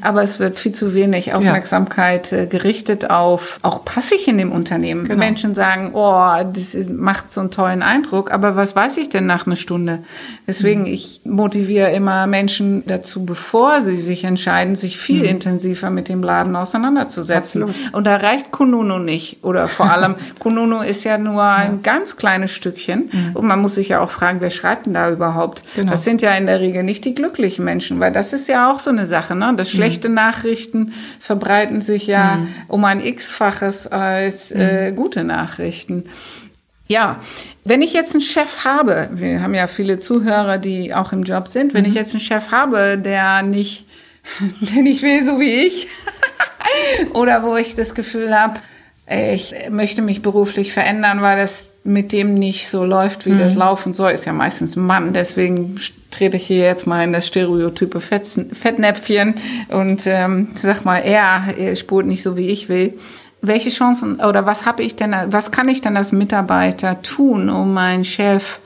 aber 0.00 0.22
es 0.22 0.40
wird 0.40 0.58
viel 0.58 0.72
zu 0.72 0.92
wenig 0.92 1.32
Aufmerksamkeit 1.32 2.32
äh, 2.32 2.46
gerichtet 2.46 3.08
auf, 3.08 3.60
auch 3.62 3.84
passe 3.84 4.16
ich 4.16 4.26
in 4.26 4.36
dem 4.36 4.50
Unternehmen. 4.50 5.06
Genau. 5.06 5.18
Menschen 5.18 5.54
sagen, 5.54 5.92
oh, 5.94 6.34
das 6.52 6.74
ist, 6.74 6.90
macht 6.90 7.32
so 7.32 7.40
einen 7.40 7.52
tollen 7.52 7.82
Eindruck, 7.82 8.32
aber 8.32 8.56
was 8.56 8.74
weiß 8.74 8.96
ich 8.96 9.08
denn 9.08 9.26
nach 9.26 9.46
einer 9.46 9.56
Stunde? 9.56 10.00
Deswegen, 10.46 10.86
ich 10.86 11.20
motiviere 11.24 11.92
immer 11.92 12.26
Menschen 12.26 12.84
dazu, 12.86 13.24
bevor 13.24 13.82
sie 13.82 13.96
sich 13.96 14.24
entscheiden, 14.24 14.74
sich 14.74 14.98
viel 14.98 15.22
intensiver 15.24 15.90
mit 15.90 16.08
dem 16.08 16.22
Laden 16.22 16.56
auseinanderzusetzen. 16.56 17.62
Absolut. 17.64 17.92
Und 17.94 18.06
da 18.06 18.16
reicht 18.16 18.50
Kununu 18.50 18.98
nicht. 18.98 19.44
Oder 19.44 19.68
vor 19.68 19.90
allem, 19.90 20.16
Kununu 20.40 20.80
ist 20.80 21.04
ja 21.04 21.16
nur 21.16 21.42
ein 21.42 21.82
ganz 21.82 22.16
kleines 22.16 22.50
Stückchen. 22.50 23.10
Und 23.34 23.46
man 23.46 23.60
muss 23.60 23.76
sich 23.76 23.90
ja 23.90 24.00
auch 24.00 24.10
fragen, 24.10 24.40
wer 24.40 24.50
schreibt 24.50 24.86
denn 24.86 24.94
da 24.94 25.10
überhaupt? 25.10 25.62
Genau. 25.76 25.92
Das 25.92 26.04
sind 26.04 26.22
ja 26.22 26.32
in 26.34 26.46
der 26.46 26.60
Regel 26.60 26.82
nicht 26.82 27.04
die 27.04 27.14
glücklichen 27.14 27.64
Menschen, 27.64 28.00
weil 28.00 28.12
das 28.12 28.32
ist 28.32 28.48
ja 28.48 28.70
auch 28.70 28.80
so 28.80 28.95
eine 28.96 29.06
Sache, 29.06 29.34
ne? 29.34 29.54
Dass 29.56 29.70
schlechte 29.70 30.08
Nachrichten 30.08 30.92
verbreiten 31.20 31.82
sich 31.82 32.06
ja 32.06 32.46
um 32.68 32.84
ein 32.84 33.00
X-faches 33.00 33.86
als 33.86 34.50
äh, 34.50 34.92
gute 34.94 35.24
Nachrichten. 35.24 36.04
Ja, 36.88 37.20
wenn 37.64 37.82
ich 37.82 37.92
jetzt 37.92 38.14
einen 38.14 38.22
Chef 38.22 38.64
habe, 38.64 39.08
wir 39.12 39.42
haben 39.42 39.54
ja 39.54 39.66
viele 39.66 39.98
Zuhörer, 39.98 40.58
die 40.58 40.94
auch 40.94 41.12
im 41.12 41.24
Job 41.24 41.48
sind, 41.48 41.74
wenn 41.74 41.84
ich 41.84 41.94
jetzt 41.94 42.14
einen 42.14 42.20
Chef 42.20 42.52
habe, 42.52 42.96
der 42.96 43.42
nicht, 43.42 43.86
der 44.60 44.82
nicht 44.82 45.02
will, 45.02 45.24
so 45.24 45.40
wie 45.40 45.66
ich, 45.66 45.88
oder 47.12 47.42
wo 47.42 47.56
ich 47.56 47.74
das 47.74 47.94
Gefühl 47.94 48.38
habe, 48.38 48.60
ich 49.08 49.54
möchte 49.70 50.02
mich 50.02 50.22
beruflich 50.22 50.72
verändern, 50.72 51.22
weil 51.22 51.38
das 51.38 51.72
mit 51.86 52.12
dem 52.12 52.34
nicht 52.34 52.68
so 52.68 52.84
läuft, 52.84 53.26
wie 53.26 53.32
das 53.32 53.54
laufen 53.54 53.94
soll, 53.94 54.12
ist 54.12 54.24
ja 54.24 54.32
meistens 54.32 54.76
ein 54.76 54.84
Mann. 54.84 55.12
Deswegen 55.12 55.76
trete 56.10 56.36
ich 56.36 56.46
hier 56.46 56.64
jetzt 56.64 56.86
mal 56.86 57.04
in 57.04 57.12
das 57.12 57.26
stereotype 57.26 58.00
Fettnäpfchen 58.00 59.34
und 59.68 60.02
ähm, 60.06 60.48
sag 60.54 60.84
mal, 60.84 60.98
er, 60.98 61.44
er 61.56 61.76
spurt 61.76 62.06
nicht 62.06 62.22
so, 62.22 62.36
wie 62.36 62.48
ich 62.48 62.68
will. 62.68 62.94
Welche 63.42 63.70
Chancen 63.70 64.20
oder 64.20 64.46
was 64.46 64.66
habe 64.66 64.82
ich 64.82 64.96
denn, 64.96 65.14
was 65.26 65.50
kann 65.50 65.68
ich 65.68 65.80
denn 65.80 65.96
als 65.96 66.12
Mitarbeiter 66.12 67.02
tun, 67.02 67.48
um 67.48 67.74
meinen 67.74 68.04
Chef 68.04 68.58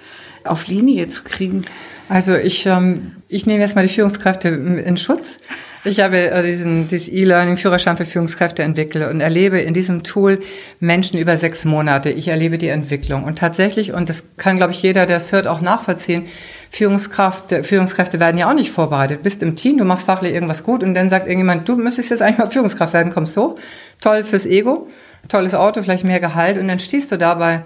auf 0.45 0.67
Linie 0.69 1.09
zu 1.09 1.25
kriegen? 1.25 1.65
Also 2.09 2.35
ich, 2.35 2.67
ähm, 2.67 3.13
ich 3.29 3.47
nehme 3.47 3.61
jetzt 3.61 3.77
mal 3.77 3.87
die 3.87 3.93
Führungskräfte 3.93 4.49
in 4.49 4.97
Schutz. 4.97 5.39
Ich 5.83 5.99
habe 6.01 6.31
äh, 6.31 6.43
diesen 6.43 6.89
dieses 6.89 7.09
E-Learning 7.09 7.57
Führerschein 7.57 7.97
für 7.97 8.05
Führungskräfte 8.05 8.63
entwickelt 8.63 9.09
und 9.09 9.23
erlebe 9.23 9.61
in 9.61 9.73
diesem 9.73 10.03
Tool 10.03 10.41
Menschen 10.79 11.19
über 11.19 11.39
sechs 11.39 11.65
Monate. 11.65 12.11
Ich 12.11 12.29
erlebe 12.29 12.59
die 12.59 12.69
Entwicklung 12.69 13.25
und 13.25 13.39
tatsächlich 13.39 13.95
und 13.95 14.11
das 14.11 14.25
kann 14.37 14.59
glaube 14.59 14.75
ich 14.75 14.83
jeder, 14.83 15.07
der 15.07 15.17
es 15.17 15.33
hört, 15.33 15.47
auch 15.47 15.63
nachvollziehen. 15.63 16.27
Führungskraft, 16.71 17.53
Führungskräfte 17.65 18.21
werden 18.21 18.37
ja 18.37 18.51
auch 18.51 18.55
nicht 18.55 18.71
vorbereitet. 18.71 19.23
Bist 19.23 19.43
im 19.43 19.57
Team, 19.57 19.79
du 19.79 19.85
machst 19.85 20.05
fachlich 20.05 20.35
irgendwas 20.35 20.65
gut 20.65 20.83
und 20.83 20.95
dann 20.95 21.09
sagt 21.09 21.27
irgendjemand, 21.27 21.67
du 21.67 21.77
müsstest 21.77 22.11
jetzt 22.11 22.21
eigentlich 22.21 22.39
mal 22.39 22.51
Führungskraft 22.51 22.93
werden, 22.93 23.11
kommst 23.11 23.37
hoch, 23.39 23.57
toll 24.03 24.23
fürs 24.23 24.45
Ego, 24.45 24.87
tolles 25.29 25.55
Auto, 25.55 25.83
vielleicht 25.83 26.05
mehr 26.05 26.21
Gehalt 26.21 26.59
und 26.59 26.69
dann 26.69 26.79
stehst 26.79 27.11
du 27.11 27.17
dabei 27.17 27.63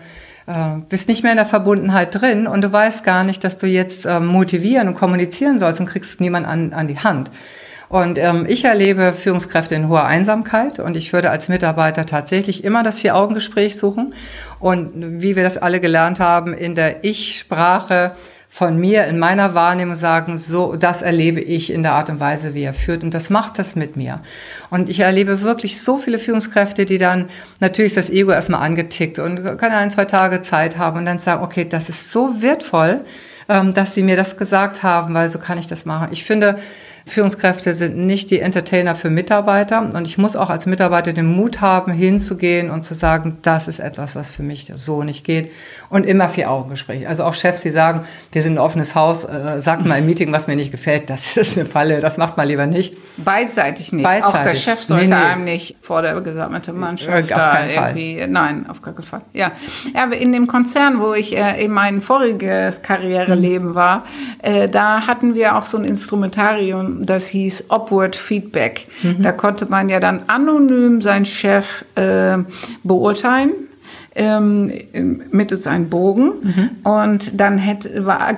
äh, 0.46 0.76
bist 0.88 1.08
nicht 1.08 1.22
mehr 1.22 1.32
in 1.32 1.38
der 1.38 1.46
Verbundenheit 1.46 2.14
drin 2.14 2.46
und 2.46 2.62
du 2.62 2.70
weißt 2.70 3.02
gar 3.02 3.24
nicht, 3.24 3.42
dass 3.42 3.58
du 3.58 3.66
jetzt 3.66 4.06
äh, 4.06 4.20
motivieren 4.20 4.86
und 4.86 4.94
kommunizieren 4.94 5.58
sollst 5.58 5.80
und 5.80 5.86
kriegst 5.86 6.20
niemand 6.20 6.46
an, 6.46 6.72
an 6.72 6.86
die 6.86 6.98
Hand. 6.98 7.30
Und 7.94 8.18
ähm, 8.18 8.44
ich 8.48 8.64
erlebe 8.64 9.12
Führungskräfte 9.12 9.76
in 9.76 9.88
hoher 9.88 10.04
Einsamkeit 10.04 10.80
und 10.80 10.96
ich 10.96 11.12
würde 11.12 11.30
als 11.30 11.48
Mitarbeiter 11.48 12.06
tatsächlich 12.06 12.64
immer 12.64 12.82
das 12.82 12.98
Vier-Augen-Gespräch 12.98 13.76
suchen. 13.76 14.14
Und 14.58 14.90
wie 15.22 15.36
wir 15.36 15.44
das 15.44 15.58
alle 15.58 15.78
gelernt 15.78 16.18
haben, 16.18 16.54
in 16.54 16.74
der 16.74 17.04
Ich-Sprache 17.04 18.16
von 18.50 18.78
mir 18.78 19.04
in 19.04 19.20
meiner 19.20 19.54
Wahrnehmung 19.54 19.94
sagen, 19.94 20.38
so, 20.38 20.74
das 20.74 21.02
erlebe 21.02 21.40
ich 21.40 21.72
in 21.72 21.84
der 21.84 21.92
Art 21.92 22.10
und 22.10 22.18
Weise, 22.18 22.52
wie 22.52 22.64
er 22.64 22.74
führt. 22.74 23.04
Und 23.04 23.14
das 23.14 23.30
macht 23.30 23.60
das 23.60 23.76
mit 23.76 23.94
mir. 23.96 24.22
Und 24.70 24.88
ich 24.88 24.98
erlebe 24.98 25.42
wirklich 25.42 25.80
so 25.80 25.96
viele 25.96 26.18
Führungskräfte, 26.18 26.86
die 26.86 26.98
dann 26.98 27.30
natürlich 27.60 27.94
das 27.94 28.10
Ego 28.10 28.32
erstmal 28.32 28.62
angetickt 28.62 29.20
und 29.20 29.56
kann 29.56 29.70
ein, 29.70 29.92
zwei 29.92 30.06
Tage 30.06 30.42
Zeit 30.42 30.78
haben 30.78 30.98
und 30.98 31.06
dann 31.06 31.20
sagen, 31.20 31.44
okay, 31.44 31.64
das 31.64 31.88
ist 31.88 32.10
so 32.10 32.42
wertvoll, 32.42 33.04
ähm, 33.48 33.72
dass 33.72 33.94
sie 33.94 34.02
mir 34.02 34.16
das 34.16 34.36
gesagt 34.36 34.82
haben, 34.82 35.14
weil 35.14 35.30
so 35.30 35.38
kann 35.38 35.58
ich 35.58 35.68
das 35.68 35.84
machen. 35.84 36.08
Ich 36.10 36.24
finde, 36.24 36.56
Führungskräfte 37.06 37.74
sind 37.74 37.96
nicht 37.98 38.30
die 38.30 38.40
Entertainer 38.40 38.94
für 38.94 39.10
Mitarbeiter. 39.10 39.82
Und 39.94 40.06
ich 40.06 40.16
muss 40.16 40.36
auch 40.36 40.48
als 40.48 40.64
Mitarbeiter 40.66 41.12
den 41.12 41.26
Mut 41.26 41.60
haben, 41.60 41.92
hinzugehen 41.92 42.70
und 42.70 42.84
zu 42.84 42.94
sagen, 42.94 43.38
das 43.42 43.68
ist 43.68 43.78
etwas, 43.78 44.16
was 44.16 44.34
für 44.34 44.42
mich 44.42 44.72
so 44.74 45.02
nicht 45.02 45.24
geht. 45.24 45.52
Und 45.90 46.04
immer 46.04 46.28
vier 46.28 46.50
Augengespräch. 46.50 47.06
Also 47.06 47.24
auch 47.24 47.34
Chefs, 47.34 47.60
die 47.62 47.70
sagen, 47.70 48.06
wir 48.32 48.42
sind 48.42 48.54
ein 48.54 48.58
offenes 48.58 48.94
Haus, 48.94 49.24
äh, 49.24 49.60
sagt 49.60 49.84
mal 49.84 49.98
im 49.98 50.06
Meeting, 50.06 50.32
was 50.32 50.46
mir 50.46 50.56
nicht 50.56 50.70
gefällt. 50.70 51.10
Das 51.10 51.36
ist 51.36 51.58
eine 51.58 51.66
Falle, 51.66 52.00
das 52.00 52.16
macht 52.16 52.36
man 52.36 52.48
lieber 52.48 52.66
nicht. 52.66 52.94
Beidseitig 53.16 53.92
nicht. 53.92 54.02
Beidseitig. 54.02 54.38
Auch 54.40 54.42
der 54.42 54.54
Chef 54.54 54.80
sollte 54.80 55.04
Nee, 55.04 55.10
nee. 55.10 55.16
einem 55.16 55.44
nicht 55.44 55.76
vor 55.82 56.02
der 56.02 56.20
gesammelten 56.20 56.78
Mannschaft 56.78 57.30
Äh, 57.30 57.34
auf 57.34 57.40
da 57.40 57.52
keinen 57.54 57.70
Fall. 57.70 57.96
irgendwie. 57.98 58.26
Nein, 58.26 58.66
auf 58.68 58.80
gar 58.82 58.94
keinen 58.94 59.04
Fall. 59.04 59.20
Ja. 59.34 59.52
ja, 59.94 60.02
aber 60.04 60.16
in 60.16 60.32
dem 60.32 60.46
Konzern, 60.46 61.00
wo 61.00 61.12
ich 61.12 61.36
äh, 61.36 61.62
in 61.64 61.70
mein 61.70 62.00
voriges 62.00 62.82
Karriereleben 62.82 63.74
war, 63.74 64.04
äh, 64.42 64.68
da 64.68 65.06
hatten 65.06 65.34
wir 65.34 65.56
auch 65.56 65.64
so 65.64 65.76
ein 65.78 65.84
Instrumentarium, 65.84 66.93
das 67.02 67.26
hieß 67.28 67.64
Upward 67.70 68.16
Feedback. 68.16 68.86
Mhm. 69.02 69.22
Da 69.22 69.32
konnte 69.32 69.66
man 69.66 69.88
ja 69.88 70.00
dann 70.00 70.22
anonym 70.28 71.00
seinen 71.02 71.24
Chef 71.26 71.84
äh, 71.96 72.38
beurteilen. 72.82 73.52
Ähm, 74.16 74.70
mittels 75.32 75.66
einem 75.66 75.88
Bogen 75.90 76.30
Mhm. 76.40 76.70
und 76.84 77.40
dann 77.40 77.60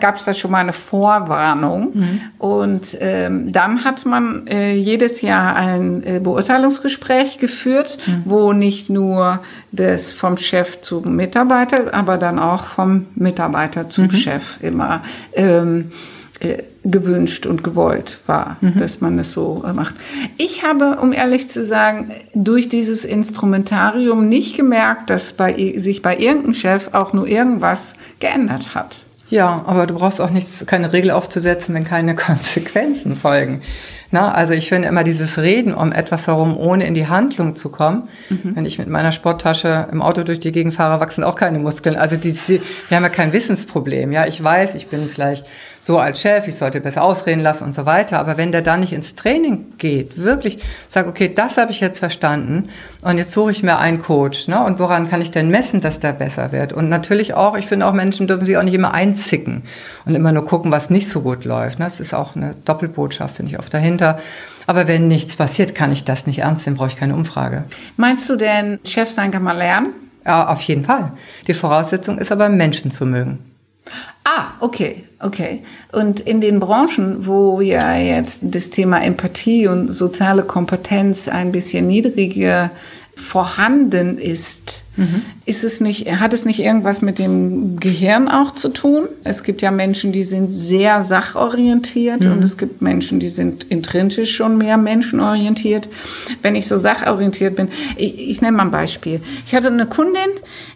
gab 0.01 0.17
es 0.17 0.25
da 0.25 0.33
schon 0.33 0.51
mal 0.51 0.61
eine 0.61 0.73
Vorwarnung 0.73 1.91
Mhm. 1.93 2.21
und 2.39 2.97
ähm, 2.99 3.53
dann 3.53 3.85
hat 3.85 4.07
man 4.07 4.47
äh, 4.47 4.73
jedes 4.75 5.21
Jahr 5.21 5.55
ein 5.55 6.03
äh, 6.03 6.19
Beurteilungsgespräch 6.19 7.39
geführt, 7.41 7.99
Mhm. 8.07 8.23
wo 8.25 8.55
nicht 8.55 8.89
nur 8.89 9.41
das 9.71 10.13
vom 10.13 10.39
Chef 10.39 10.81
zum 10.81 11.15
Mitarbeiter, 11.15 11.93
aber 11.93 12.17
dann 12.17 12.39
auch 12.39 12.65
vom 12.65 13.05
Mitarbeiter 13.15 13.85
Mhm. 13.85 13.91
zum 13.91 14.11
Chef 14.13 14.57
immer 14.63 15.03
ähm, 15.35 15.93
äh, 16.41 16.63
gewünscht 16.85 17.47
und 17.47 17.65
gewollt 17.65 18.19
war, 18.27 18.57
Mhm. 18.61 18.79
dass 18.79 19.01
man 19.01 19.19
es 19.19 19.33
so 19.33 19.65
äh, 19.67 19.73
macht. 19.73 19.95
Ich 20.37 20.63
habe, 20.65 20.99
um 21.01 21.13
ehrlich 21.13 21.49
zu 21.49 21.65
sagen, 21.65 22.11
durch 22.35 22.69
dieses 22.69 23.05
Instrumentarium 23.05 24.29
nicht 24.29 24.57
gemerkt, 24.57 25.11
dass 25.11 25.33
bei, 25.33 25.75
sich 25.79 26.03
bei 26.03 26.17
irgendeinem 26.17 26.55
Chef 26.55 26.89
auch 26.93 27.13
nur 27.13 27.27
irgendwas 27.27 27.95
geändert 28.21 28.75
hat. 28.75 28.99
Ja, 29.31 29.65
aber 29.67 29.87
du 29.87 29.95
brauchst 29.95 30.21
auch 30.21 30.31
nichts, 30.31 30.65
keine 30.67 30.93
Regel 30.93 31.11
aufzusetzen, 31.11 31.75
wenn 31.75 31.85
keine 31.85 32.15
Konsequenzen 32.17 33.17
folgen. 33.17 33.63
Na, 34.13 34.31
also 34.33 34.55
ich 34.55 34.69
finde 34.69 34.87
immer 34.87 35.03
dieses 35.03 35.37
Reden 35.37 35.75
um 35.75 35.91
etwas 35.91 36.29
herum, 36.29 36.57
ohne 36.57 36.87
in 36.87 36.95
die 36.95 37.09
Handlung 37.09 37.57
zu 37.57 37.71
kommen. 37.71 38.09
Wenn 38.29 38.65
ich 38.65 38.79
mit 38.79 38.89
meiner 38.89 39.11
Sporttasche 39.11 39.89
im 39.91 40.01
Auto 40.01 40.23
durch 40.23 40.39
die 40.39 40.53
Gegend 40.53 40.75
fahre, 40.75 41.01
wachsen 41.01 41.25
auch 41.25 41.35
keine 41.35 41.59
Muskeln. 41.59 41.97
Also 41.97 42.15
die, 42.17 42.33
die, 42.33 42.63
wir 42.89 42.97
haben 42.97 43.03
ja 43.03 43.09
kein 43.09 43.33
Wissensproblem. 43.33 44.13
Ja, 44.13 44.25
ich 44.27 44.41
weiß, 44.43 44.77
ich 44.77 44.87
bin 44.87 45.09
vielleicht 45.09 45.47
so 45.87 46.01
als 46.01 46.21
Chef, 46.21 46.49
ich 46.49 46.57
sollte 46.57 46.81
besser 46.81 47.05
ausreden 47.05 47.43
lassen 47.43 47.63
und 47.63 47.73
so 47.73 47.87
weiter. 47.87 48.19
Aber 48.19 48.37
wenn 48.37 48.51
der 48.51 48.61
da 48.61 48.77
nicht 48.77 48.93
ins 48.93 49.15
Training 49.15 49.75
geht, 49.79 50.21
wirklich 50.21 50.59
sagt, 50.89 51.09
okay, 51.09 51.33
das 51.33 51.59
habe 51.59 51.71
ich 51.71 51.79
jetzt 51.79 52.01
verstanden 52.01 52.71
und 53.03 53.19
jetzt 53.19 53.31
suche 53.31 53.53
ich 53.53 53.63
mir 53.63 53.79
einen 53.79 54.03
Coach. 54.03 54.49
Ne? 54.49 54.61
Und 54.65 54.81
woran 54.81 55.09
kann 55.09 55.23
ich 55.23 55.31
denn 55.31 55.49
messen, 55.49 55.81
dass 55.81 56.01
der 56.01 56.13
besser 56.13 56.51
wird? 56.51 56.73
Und 56.73 56.89
natürlich 56.89 57.35
auch, 57.35 57.57
ich 57.57 57.69
finde 57.69 57.87
auch 57.87 57.93
Menschen 57.93 58.27
dürfen 58.27 58.45
sich 58.45 58.57
auch 58.57 58.65
nicht 58.65 58.75
immer 58.75 58.95
einzicken 58.95 59.63
und 60.05 60.17
immer 60.17 60.33
nur 60.33 60.45
gucken, 60.45 60.73
was 60.73 60.91
nicht 60.91 61.09
so 61.09 61.21
gut 61.21 61.45
läuft. 61.45 61.79
Ne? 61.79 61.85
Das 61.85 62.01
ist 62.01 62.15
auch 62.15 62.35
eine 62.35 62.57
Doppelbotschaft, 62.65 63.37
finde 63.37 63.53
ich, 63.53 63.59
oft 63.61 63.73
dahinter. 63.73 64.19
Aber 64.67 64.89
wenn 64.89 65.07
nichts 65.07 65.37
passiert, 65.37 65.77
kann 65.77 65.93
ich 65.93 66.03
das 66.03 66.27
nicht 66.27 66.41
ernst 66.41 66.67
nehmen, 66.67 66.79
brauche 66.79 66.89
ich 66.89 66.97
keine 66.97 67.15
Umfrage. 67.15 67.63
Meinst 67.97 68.29
du 68.29 68.35
denn, 68.35 68.81
Chef 68.85 69.13
sein 69.13 69.31
kann 69.31 69.45
man 69.45 69.57
lernen? 69.57 69.91
Ja, 70.25 70.49
auf 70.49 70.63
jeden 70.63 70.83
Fall. 70.83 71.13
Die 71.47 71.55
Voraussetzung 71.55 72.19
ist 72.19 72.33
aber, 72.33 72.49
Menschen 72.49 72.91
zu 72.91 73.07
mögen. 73.07 73.39
Ah, 74.25 74.55
okay, 74.61 75.05
okay. 75.21 75.63
Und 75.93 76.21
in 76.21 76.41
den 76.41 76.59
Branchen, 76.61 77.27
wo 77.27 77.61
ja 77.61 77.97
jetzt 77.97 78.41
das 78.43 78.71
Thema 78.71 79.03
Empathie 79.03 79.69
und 79.69 79.89
soziale 79.93 80.43
Kompetenz 80.43 81.29
ein 81.29 81.53
bisschen 81.53 81.87
niedriger 81.87 82.71
vorhanden 83.15 84.19
ist, 84.19 84.85
ist 85.45 85.63
es 85.63 85.81
nicht, 85.81 86.07
hat 86.11 86.33
es 86.33 86.47
nicht 86.47 86.61
irgendwas 86.61 87.03
mit 87.03 87.19
dem 87.19 87.79
Gehirn 87.79 88.29
auch 88.29 88.55
zu 88.55 88.71
tun? 88.71 89.09
Es 89.25 89.43
gibt 89.43 89.61
ja 89.61 89.71
Menschen, 89.71 90.13
die 90.13 90.23
sind 90.23 90.51
sehr 90.51 91.03
sachorientiert 91.03 92.25
und 92.25 92.43
es 92.43 92.57
gibt 92.57 92.81
Menschen, 92.81 93.21
die 93.21 93.29
sind 93.29 93.65
intrinsisch 93.65 94.35
schon 94.35 94.57
mehr 94.57 94.79
menschenorientiert. 94.79 95.89
Wenn 96.41 96.57
ich 96.57 96.67
so 96.67 96.79
sachorientiert 96.79 97.57
bin, 97.57 97.69
ich, 97.97 98.31
ich 98.31 98.41
nenne 98.41 98.57
mal 98.57 98.65
ein 98.65 98.71
Beispiel. 98.71 99.21
Ich 99.47 99.55
hatte 99.55 99.69
eine 99.69 99.87
Kundin, 99.87 100.31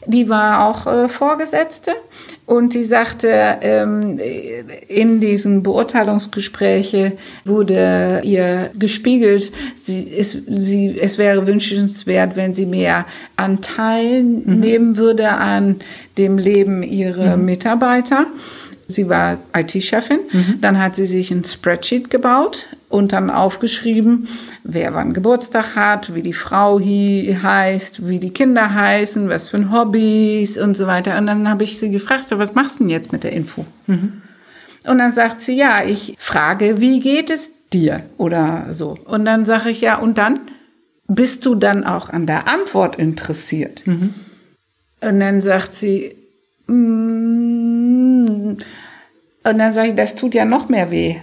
die 0.06 0.28
war 0.28 0.66
auch 0.66 0.86
äh, 0.86 1.08
Vorgesetzte 1.08 1.92
und 2.50 2.74
die 2.74 2.82
sagte, 2.82 3.28
ähm, 3.60 4.18
in 4.88 5.20
diesen 5.20 5.62
Beurteilungsgespräche 5.62 7.12
wurde 7.44 8.22
ihr 8.24 8.72
gespiegelt, 8.76 9.52
sie, 9.76 10.12
es, 10.18 10.36
sie, 10.48 10.98
es 11.00 11.16
wäre 11.16 11.46
wünschenswert, 11.46 12.34
wenn 12.34 12.52
sie 12.52 12.66
mehr 12.66 13.06
Anteil 13.36 14.24
nehmen 14.24 14.96
würde 14.96 15.28
an 15.28 15.76
dem 16.18 16.38
Leben 16.38 16.82
ihrer 16.82 17.36
Mitarbeiter. 17.36 18.26
Sie 18.88 19.08
war 19.08 19.38
IT-Chefin. 19.54 20.18
Dann 20.60 20.82
hat 20.82 20.96
sie 20.96 21.06
sich 21.06 21.30
ein 21.30 21.44
Spreadsheet 21.44 22.10
gebaut 22.10 22.66
und 22.90 23.12
dann 23.12 23.30
aufgeschrieben, 23.30 24.28
wer 24.64 24.92
wann 24.94 25.14
Geburtstag 25.14 25.76
hat, 25.76 26.14
wie 26.14 26.22
die 26.22 26.32
Frau 26.32 26.80
heißt, 26.80 28.08
wie 28.08 28.18
die 28.18 28.30
Kinder 28.32 28.74
heißen, 28.74 29.28
was 29.28 29.48
für 29.48 29.58
ein 29.58 29.72
Hobbys 29.72 30.58
und 30.58 30.76
so 30.76 30.86
weiter. 30.86 31.16
Und 31.16 31.26
dann 31.28 31.48
habe 31.48 31.62
ich 31.62 31.78
sie 31.78 31.90
gefragt, 31.90 32.26
so, 32.28 32.38
was 32.38 32.54
machst 32.54 32.80
du 32.80 32.84
denn 32.84 32.90
jetzt 32.90 33.12
mit 33.12 33.22
der 33.22 33.32
Info? 33.32 33.64
Und 34.86 34.98
dann 34.98 35.12
sagt 35.12 35.40
sie, 35.40 35.56
ja, 35.56 35.84
ich 35.84 36.16
frage, 36.18 36.80
wie 36.80 37.00
geht 37.00 37.30
es 37.30 37.52
dir? 37.72 38.02
Oder 38.18 38.66
so. 38.72 38.98
Und 39.04 39.24
dann 39.24 39.44
sage 39.44 39.70
ich, 39.70 39.80
ja, 39.80 39.96
und 39.96 40.18
dann? 40.18 40.38
Bist 41.06 41.44
du 41.44 41.56
dann 41.56 41.84
auch 41.84 42.08
an 42.08 42.26
der 42.26 42.46
Antwort 42.46 42.96
interessiert? 42.96 43.82
Und 45.00 45.20
dann 45.20 45.40
sagt 45.40 45.72
sie, 45.72 46.14
mm, 46.66 48.56
und 49.42 49.58
dann 49.58 49.72
sage 49.72 49.88
ich, 49.88 49.94
das 49.94 50.14
tut 50.14 50.34
ja 50.34 50.44
noch 50.44 50.68
mehr 50.68 50.90
weh. 50.90 51.16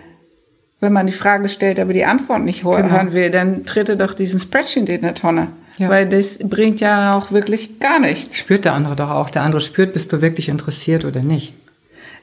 Wenn 0.79 0.93
man 0.93 1.07
die 1.07 1.13
Frage 1.13 1.49
stellt, 1.49 1.79
aber 1.79 1.93
die 1.93 2.05
Antwort 2.05 2.43
nicht 2.43 2.61
Genau. 2.61 2.77
hören 2.77 3.13
will, 3.13 3.31
dann 3.31 3.65
tritt 3.65 3.89
er 3.89 3.95
doch 3.95 4.13
diesen 4.13 4.39
Spreadsheet 4.39 4.89
in 4.89 5.01
der 5.01 5.15
Tonne. 5.15 5.47
Ja. 5.79 5.89
Weil 5.89 6.07
das 6.07 6.37
bringt 6.39 6.79
ja 6.79 7.13
auch 7.15 7.31
wirklich 7.31 7.79
gar 7.79 7.99
nichts. 7.99 8.37
Spürt 8.37 8.65
der 8.65 8.73
andere 8.73 8.95
doch 8.95 9.09
auch. 9.11 9.29
Der 9.29 9.41
andere 9.43 9.61
spürt, 9.61 9.93
bist 9.93 10.11
du 10.13 10.21
wirklich 10.21 10.49
interessiert 10.49 11.05
oder 11.05 11.21
nicht. 11.21 11.53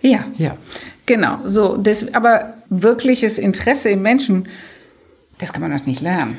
Ja. 0.00 0.25
Ja. 0.38 0.56
Genau, 1.06 1.38
so, 1.44 1.76
das, 1.76 2.14
aber 2.14 2.54
wirkliches 2.68 3.38
Interesse 3.38 3.90
im 3.90 4.02
Menschen, 4.02 4.49
das 5.38 5.52
kann 5.52 5.62
man 5.62 5.76
doch 5.76 5.87
nicht 5.87 6.00
lernen. 6.00 6.38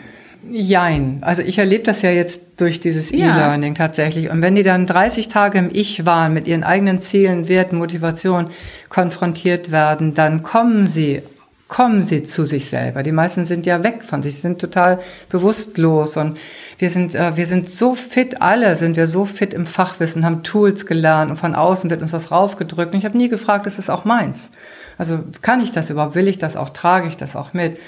Jein. 0.51 1.19
Also 1.21 1.41
ich 1.41 1.57
erlebe 1.57 1.83
das 1.83 2.01
ja 2.01 2.11
jetzt 2.11 2.41
durch 2.57 2.79
dieses 2.79 3.09
Ja. 3.11 3.33
E-Learning 3.35 3.73
tatsächlich. 3.75 4.29
Und 4.29 4.41
wenn 4.41 4.53
die 4.55 4.63
dann 4.63 4.85
30 4.85 5.27
Tage 5.27 5.57
im 5.57 5.69
Ich 5.73 6.05
waren, 6.05 6.33
mit 6.33 6.47
ihren 6.47 6.63
eigenen 6.63 7.01
Zielen, 7.01 7.47
Werten, 7.47 7.77
Motivation 7.77 8.47
konfrontiert 8.89 9.71
werden, 9.71 10.13
dann 10.13 10.43
kommen 10.43 10.87
sie, 10.87 11.21
kommen 11.67 12.03
sie 12.03 12.23
zu 12.23 12.45
sich 12.45 12.69
selber. 12.69 13.01
Die 13.01 13.11
meisten 13.11 13.45
sind 13.45 13.65
ja 13.65 13.83
weg 13.83 14.03
von 14.03 14.21
sich, 14.21 14.39
sind 14.39 14.59
total 14.59 14.99
bewusstlos 15.29 16.15
und 16.15 16.37
wir 16.77 16.89
sind, 16.89 17.15
äh, 17.15 17.35
wir 17.37 17.47
sind 17.47 17.69
so 17.69 17.95
fit, 17.95 18.41
alle 18.41 18.75
sind 18.75 18.97
wir 18.97 19.07
so 19.07 19.25
fit 19.25 19.53
im 19.53 19.65
Fachwissen, 19.65 20.25
haben 20.25 20.43
Tools 20.43 20.85
gelernt 20.85 21.31
und 21.31 21.37
von 21.37 21.55
außen 21.55 21.89
wird 21.89 22.01
uns 22.01 22.13
was 22.13 22.31
raufgedrückt. 22.31 22.93
Und 22.93 22.99
ich 22.99 23.05
habe 23.05 23.17
nie 23.17 23.29
gefragt, 23.29 23.65
ist 23.65 23.77
das 23.77 23.89
auch 23.89 24.05
meins? 24.05 24.51
Also 24.97 25.19
kann 25.41 25.61
ich 25.61 25.71
das 25.71 25.89
überhaupt? 25.89 26.15
Will 26.15 26.27
ich 26.27 26.37
das 26.37 26.55
auch? 26.55 26.69
Trage 26.69 27.07
ich 27.07 27.17
das 27.17 27.35
auch 27.35 27.53
mit? 27.53 27.79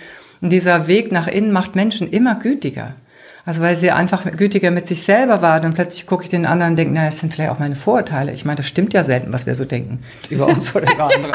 Und 0.41 0.49
dieser 0.49 0.87
Weg 0.87 1.11
nach 1.11 1.27
innen 1.27 1.51
macht 1.51 1.75
Menschen 1.75 2.09
immer 2.09 2.35
gütiger. 2.35 2.95
Also 3.45 3.61
weil 3.61 3.75
sie 3.77 3.91
einfach 3.91 4.25
gütiger 4.35 4.71
mit 4.71 4.89
sich 4.89 5.03
selber 5.03 5.41
waren 5.41 5.65
und 5.65 5.73
plötzlich 5.73 6.05
gucke 6.05 6.23
ich 6.23 6.29
den 6.29 6.45
anderen 6.45 6.73
und 6.73 6.75
denke, 6.75 6.93
naja, 6.93 7.09
es 7.09 7.19
sind 7.19 7.33
vielleicht 7.33 7.51
auch 7.51 7.59
meine 7.59 7.77
Vorurteile. 7.77 8.33
Ich 8.33 8.43
meine, 8.43 8.57
das 8.57 8.67
stimmt 8.67 8.93
ja 8.93 9.05
selten, 9.05 9.31
was 9.31 9.45
wir 9.45 9.55
so 9.55 9.63
denken 9.63 10.03
über 10.29 10.47
uns 10.47 10.75
oder 10.75 10.91
über 10.91 11.05
andere. 11.05 11.31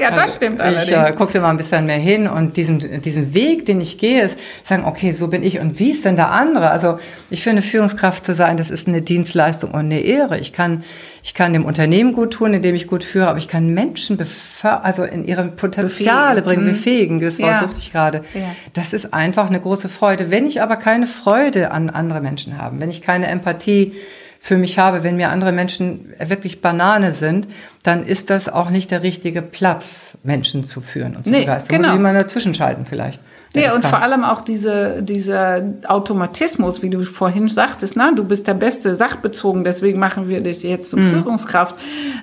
Ja, 0.00 0.10
das 0.10 0.36
stimmt 0.36 0.56
Ich 0.60 0.64
äh, 0.64 0.94
allerdings. 0.94 1.16
guckte 1.16 1.40
mal 1.40 1.50
ein 1.50 1.56
bisschen 1.56 1.86
mehr 1.86 1.96
hin 1.98 2.26
und 2.26 2.56
diesen, 2.56 3.00
diesen 3.02 3.34
Weg, 3.34 3.66
den 3.66 3.80
ich 3.80 3.98
gehe, 3.98 4.22
ist 4.22 4.38
sagen, 4.62 4.84
okay, 4.84 5.12
so 5.12 5.28
bin 5.28 5.42
ich 5.42 5.58
und 5.60 5.78
wie 5.78 5.90
ist 5.90 6.04
denn 6.04 6.16
der 6.16 6.30
andere? 6.30 6.70
Also 6.70 6.98
ich 7.30 7.42
finde, 7.42 7.62
Führungskraft 7.62 8.24
zu 8.24 8.34
sein, 8.34 8.56
das 8.56 8.70
ist 8.70 8.88
eine 8.88 9.02
Dienstleistung 9.02 9.70
und 9.72 9.80
eine 9.80 10.00
Ehre. 10.00 10.38
Ich 10.38 10.52
kann, 10.52 10.84
ich 11.22 11.34
kann 11.34 11.52
dem 11.52 11.64
Unternehmen 11.64 12.12
gut 12.12 12.32
tun, 12.32 12.54
indem 12.54 12.74
ich 12.74 12.86
gut 12.86 13.04
führe, 13.04 13.28
aber 13.28 13.38
ich 13.38 13.48
kann 13.48 13.68
Menschen 13.74 14.18
also 14.62 15.04
in 15.04 15.24
ihre 15.26 15.44
Potenziale 15.48 16.42
Befähigen. 16.42 16.64
bringen, 16.64 16.74
befähigen. 16.76 17.20
Das 17.20 17.38
Wort 17.38 17.50
Ja. 17.50 17.58
suchte 17.60 17.78
ich 17.78 17.92
gerade. 17.92 18.18
Ja. 18.34 18.40
Das 18.72 18.92
ist 18.92 19.12
einfach 19.14 19.48
eine 19.48 19.60
große 19.60 19.88
Freude. 19.88 20.30
Wenn 20.30 20.46
ich 20.46 20.62
aber 20.62 20.76
keine 20.76 21.06
Freude 21.06 21.70
an 21.70 21.90
andere 21.90 22.20
Menschen 22.20 22.56
habe, 22.58 22.80
wenn 22.80 22.90
ich 22.90 23.02
keine 23.02 23.26
Empathie 23.26 23.92
für 24.40 24.56
mich 24.56 24.78
habe, 24.78 25.02
wenn 25.02 25.16
mir 25.16 25.30
andere 25.30 25.52
Menschen 25.52 26.14
wirklich 26.18 26.60
Banane 26.60 27.12
sind, 27.12 27.48
dann 27.82 28.06
ist 28.06 28.30
das 28.30 28.48
auch 28.48 28.70
nicht 28.70 28.90
der 28.90 29.02
richtige 29.02 29.42
Platz, 29.42 30.18
Menschen 30.22 30.64
zu 30.64 30.80
führen 30.80 31.16
und 31.16 31.24
zu 31.24 31.30
nee, 31.30 31.40
begeistern. 31.40 31.76
Genau. 31.76 31.88
Muss 31.88 31.94
ich 31.94 32.00
immer 32.00 32.12
dazwischen 32.12 32.54
schalten 32.54 32.86
vielleicht. 32.88 33.20
Ja, 33.54 33.74
und 33.74 33.80
kann. 33.80 33.90
vor 33.90 34.02
allem 34.02 34.24
auch 34.24 34.42
diese, 34.42 35.02
dieser 35.02 35.62
Automatismus, 35.86 36.82
wie 36.82 36.90
du 36.90 37.02
vorhin 37.02 37.48
sagtest, 37.48 37.96
na, 37.96 38.12
du 38.12 38.24
bist 38.24 38.46
der 38.46 38.54
beste 38.54 38.94
sachbezogen, 38.94 39.64
deswegen 39.64 39.98
machen 39.98 40.28
wir 40.28 40.42
dich 40.42 40.62
jetzt 40.62 40.90
zur 40.90 40.98
mhm. 40.98 41.10
Führungskraft, 41.10 41.74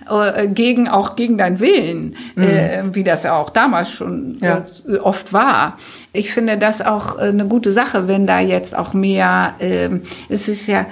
äh, 0.10 0.48
gegen, 0.48 0.88
auch 0.88 1.16
gegen 1.16 1.38
deinen 1.38 1.60
Willen, 1.60 2.16
mhm. 2.36 2.44
äh, 2.44 2.84
wie 2.96 3.04
das 3.04 3.24
ja 3.24 3.34
auch 3.34 3.50
damals 3.50 3.90
schon 3.90 4.38
ja. 4.42 4.66
äh, 4.88 4.98
oft 4.98 5.34
war. 5.34 5.80
Ich 6.14 6.32
finde 6.32 6.58
das 6.58 6.82
auch 6.82 7.18
äh, 7.18 7.24
eine 7.24 7.48
gute 7.48 7.72
Sache, 7.72 8.08
wenn 8.08 8.28
da 8.28 8.40
jetzt 8.40 8.78
auch 8.78 8.94
mehr, 8.94 9.56
äh, 9.58 9.90
es 10.30 10.48
ist 10.48 10.68
ja, 10.68 10.86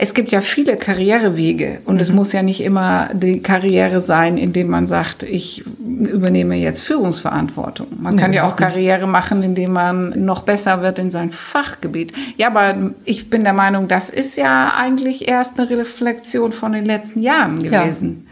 es 0.00 0.14
gibt 0.14 0.30
ja 0.30 0.40
viele 0.42 0.76
Karrierewege 0.76 1.80
und 1.84 1.96
mhm. 1.96 2.00
es 2.00 2.12
muss 2.12 2.32
ja 2.32 2.44
nicht 2.44 2.60
immer 2.60 3.10
die 3.14 3.42
Karriere 3.42 4.00
sein, 4.00 4.38
indem 4.38 4.68
man 4.68 4.86
sagt, 4.86 5.24
ich 5.24 5.64
übernehme 5.66 6.54
jetzt 6.54 6.82
Führungsverantwortung. 6.82 7.88
Man 8.00 8.16
kann 8.16 8.32
ja, 8.32 8.42
ja 8.42 8.48
auch 8.48 8.54
Karriere 8.54 9.08
machen, 9.08 9.42
indem 9.42 9.72
man 9.72 10.24
noch 10.24 10.42
besser 10.42 10.82
wird 10.82 11.00
in 11.00 11.10
sein 11.10 11.32
Fachgebiet. 11.32 12.12
Ja, 12.36 12.46
aber 12.46 12.92
ich 13.04 13.28
bin 13.28 13.42
der 13.42 13.54
Meinung, 13.54 13.88
das 13.88 14.08
ist 14.08 14.36
ja 14.36 14.72
eigentlich 14.76 15.28
erst 15.28 15.58
eine 15.58 15.68
Reflexion 15.68 16.52
von 16.52 16.72
den 16.72 16.84
letzten 16.84 17.20
Jahren 17.20 17.60
gewesen. 17.60 18.28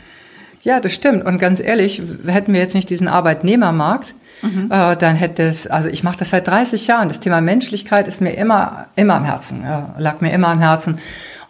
Ja, 0.63 0.75
ja 0.75 0.81
das 0.81 0.93
stimmt. 0.93 1.25
Und 1.25 1.41
ganz 1.41 1.59
ehrlich, 1.59 2.01
hätten 2.29 2.53
wir 2.53 2.61
jetzt 2.61 2.77
nicht 2.77 2.91
diesen 2.91 3.09
Arbeitnehmermarkt, 3.09 4.15
Mhm. 4.43 4.71
Äh, 4.71 4.97
dann 4.97 5.17
hätte 5.17 5.45
es, 5.45 5.67
also 5.67 5.89
ich 5.89 6.05
mache 6.05 6.19
das 6.19 6.29
seit 6.29 6.47
30 6.47 6.87
Jahren. 6.87 7.09
Das 7.09 7.21
Thema 7.21 7.41
Menschlichkeit 7.41 8.07
ist 8.07 8.21
mir 8.21 8.33
immer, 8.33 8.87
immer 8.95 9.15
am 9.15 9.25
Herzen, 9.25 9.65
lag 9.97 10.21
mir 10.21 10.31
immer 10.31 10.49
am 10.49 10.61
Herzen. 10.61 10.99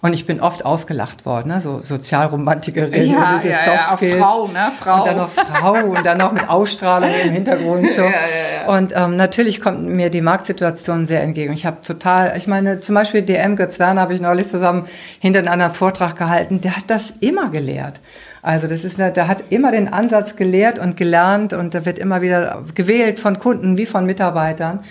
Und 0.07 0.13
ich 0.13 0.25
bin 0.25 0.41
oft 0.41 0.65
ausgelacht 0.65 1.27
worden, 1.27 1.49
ne? 1.49 1.61
so 1.61 1.81
Sozialromantikerin, 1.81 3.11
ja, 3.11 3.41
diese 3.43 3.55
ja, 3.55 3.59
Soft 3.65 3.97
Skills. 3.97 4.19
Ja, 4.19 4.25
Frau, 4.25 4.47
ne? 4.47 4.73
Frau. 4.79 4.99
Und 5.01 5.07
dann 5.09 5.17
noch 5.17 5.29
Frau 5.29 5.85
und 5.85 6.07
dann 6.07 6.19
noch 6.19 6.33
mit 6.33 6.49
Ausstrahlung 6.49 7.11
im 7.25 7.33
Hintergrund. 7.33 7.91
So. 7.97 8.03
Ja, 8.03 8.11
ja. 8.11 8.77
Und 8.77 8.93
ähm, 8.95 9.17
natürlich 9.17 9.61
kommt 9.61 9.83
mir 9.83 10.11
die 10.11 10.21
Marktsituation 10.21 11.07
sehr 11.07 11.23
entgegen. 11.23 11.53
Ich 11.55 11.67
habe 11.67 11.79
total, 11.83 12.37
ich 12.37 12.47
meine, 12.47 12.79
zum 12.79 12.95
Beispiel 12.95 13.23
DM 13.23 13.57
Götz 13.57 13.81
Werner 13.81 14.03
habe 14.03 14.15
ich 14.15 14.21
neulich 14.21 14.49
zusammen 14.49 14.87
hinter 15.19 15.51
einem 15.51 15.71
Vortrag 15.71 16.15
gehalten. 16.17 16.61
Der 16.61 16.77
hat 16.77 16.85
das 16.87 17.11
immer 17.21 17.51
gelehrt. 17.51 18.01
Also 18.43 18.69
das 18.69 18.85
ist, 18.85 18.99
der 18.99 19.27
hat 19.27 19.45
immer 19.51 19.73
den 19.73 19.89
Ansatz 19.89 20.37
gelehrt 20.37 20.79
und 20.79 20.97
gelernt 20.97 21.53
und 21.53 21.75
der 21.75 21.85
wird 21.85 21.99
immer 21.99 22.23
wieder 22.23 22.63
gewählt 22.77 23.19
von 23.19 23.41
Kunden 23.41 23.77
wie 23.77 23.87
von 23.87 24.07
Mitarbeitern. 24.07 24.85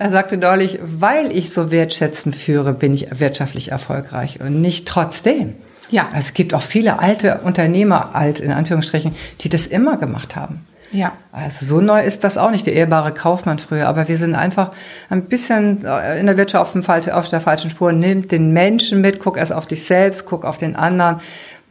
Er 0.00 0.08
sagte 0.08 0.38
deutlich, 0.38 0.78
weil 0.82 1.30
ich 1.30 1.52
so 1.52 1.70
wertschätzend 1.70 2.34
führe, 2.34 2.72
bin 2.72 2.94
ich 2.94 3.20
wirtschaftlich 3.20 3.70
erfolgreich 3.70 4.40
und 4.40 4.62
nicht 4.62 4.88
trotzdem. 4.88 5.56
Ja. 5.90 6.08
Es 6.16 6.32
gibt 6.32 6.54
auch 6.54 6.62
viele 6.62 7.00
alte 7.00 7.40
Unternehmer, 7.44 8.14
alt 8.14 8.40
in 8.40 8.50
Anführungsstrichen, 8.50 9.14
die 9.42 9.50
das 9.50 9.66
immer 9.66 9.98
gemacht 9.98 10.36
haben. 10.36 10.64
Ja. 10.90 11.12
Also 11.32 11.66
so 11.66 11.82
neu 11.82 12.02
ist 12.02 12.24
das 12.24 12.38
auch 12.38 12.50
nicht, 12.50 12.64
der 12.64 12.72
ehrbare 12.72 13.12
Kaufmann 13.12 13.58
früher. 13.58 13.88
Aber 13.88 14.08
wir 14.08 14.16
sind 14.16 14.34
einfach 14.34 14.70
ein 15.10 15.26
bisschen 15.26 15.84
äh, 15.84 16.18
in 16.18 16.24
der 16.24 16.38
Wirtschaft 16.38 16.74
auf, 16.74 17.28
der 17.28 17.40
falschen 17.42 17.68
Spur. 17.68 17.92
Nimm 17.92 18.26
den 18.26 18.54
Menschen 18.54 19.02
mit, 19.02 19.20
guck 19.20 19.36
erst 19.36 19.52
auf 19.52 19.66
dich 19.66 19.84
selbst, 19.84 20.24
guck 20.24 20.46
auf 20.46 20.56
den 20.56 20.76
anderen, 20.76 21.20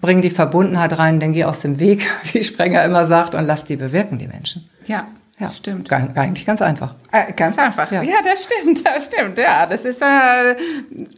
bring 0.02 0.22
die 0.22 0.30
Verbundenheit 0.30 1.00
rein, 1.00 1.20
dann 1.20 1.34
geh 1.34 1.46
aus 1.46 1.62
dem 1.62 1.80
Weg, 1.80 2.06
wie 2.32 2.44
Sprenger 2.44 2.86
immer 2.86 3.08
sagt, 3.08 3.34
und 3.34 3.48
lass 3.48 3.66
die 3.66 3.76
bewirken, 3.76 4.20
die 4.20 4.28
Menschen. 4.28 4.70
Ja. 4.86 5.08
Ja, 5.39 5.48
stimmt. 5.50 5.91
Eigentlich 5.91 6.46
ganz 6.46 6.62
einfach. 6.62 6.96
Äh, 7.12 7.31
ganz 7.31 7.58
einfach. 7.58 7.89
Ja. 7.91 8.01
ja. 8.01 8.17
das 8.24 8.43
stimmt, 8.43 8.86
das 8.86 9.05
stimmt. 9.05 9.39
Ja, 9.39 9.65
das 9.65 9.86
ist 9.86 10.01
äh, 10.01 10.55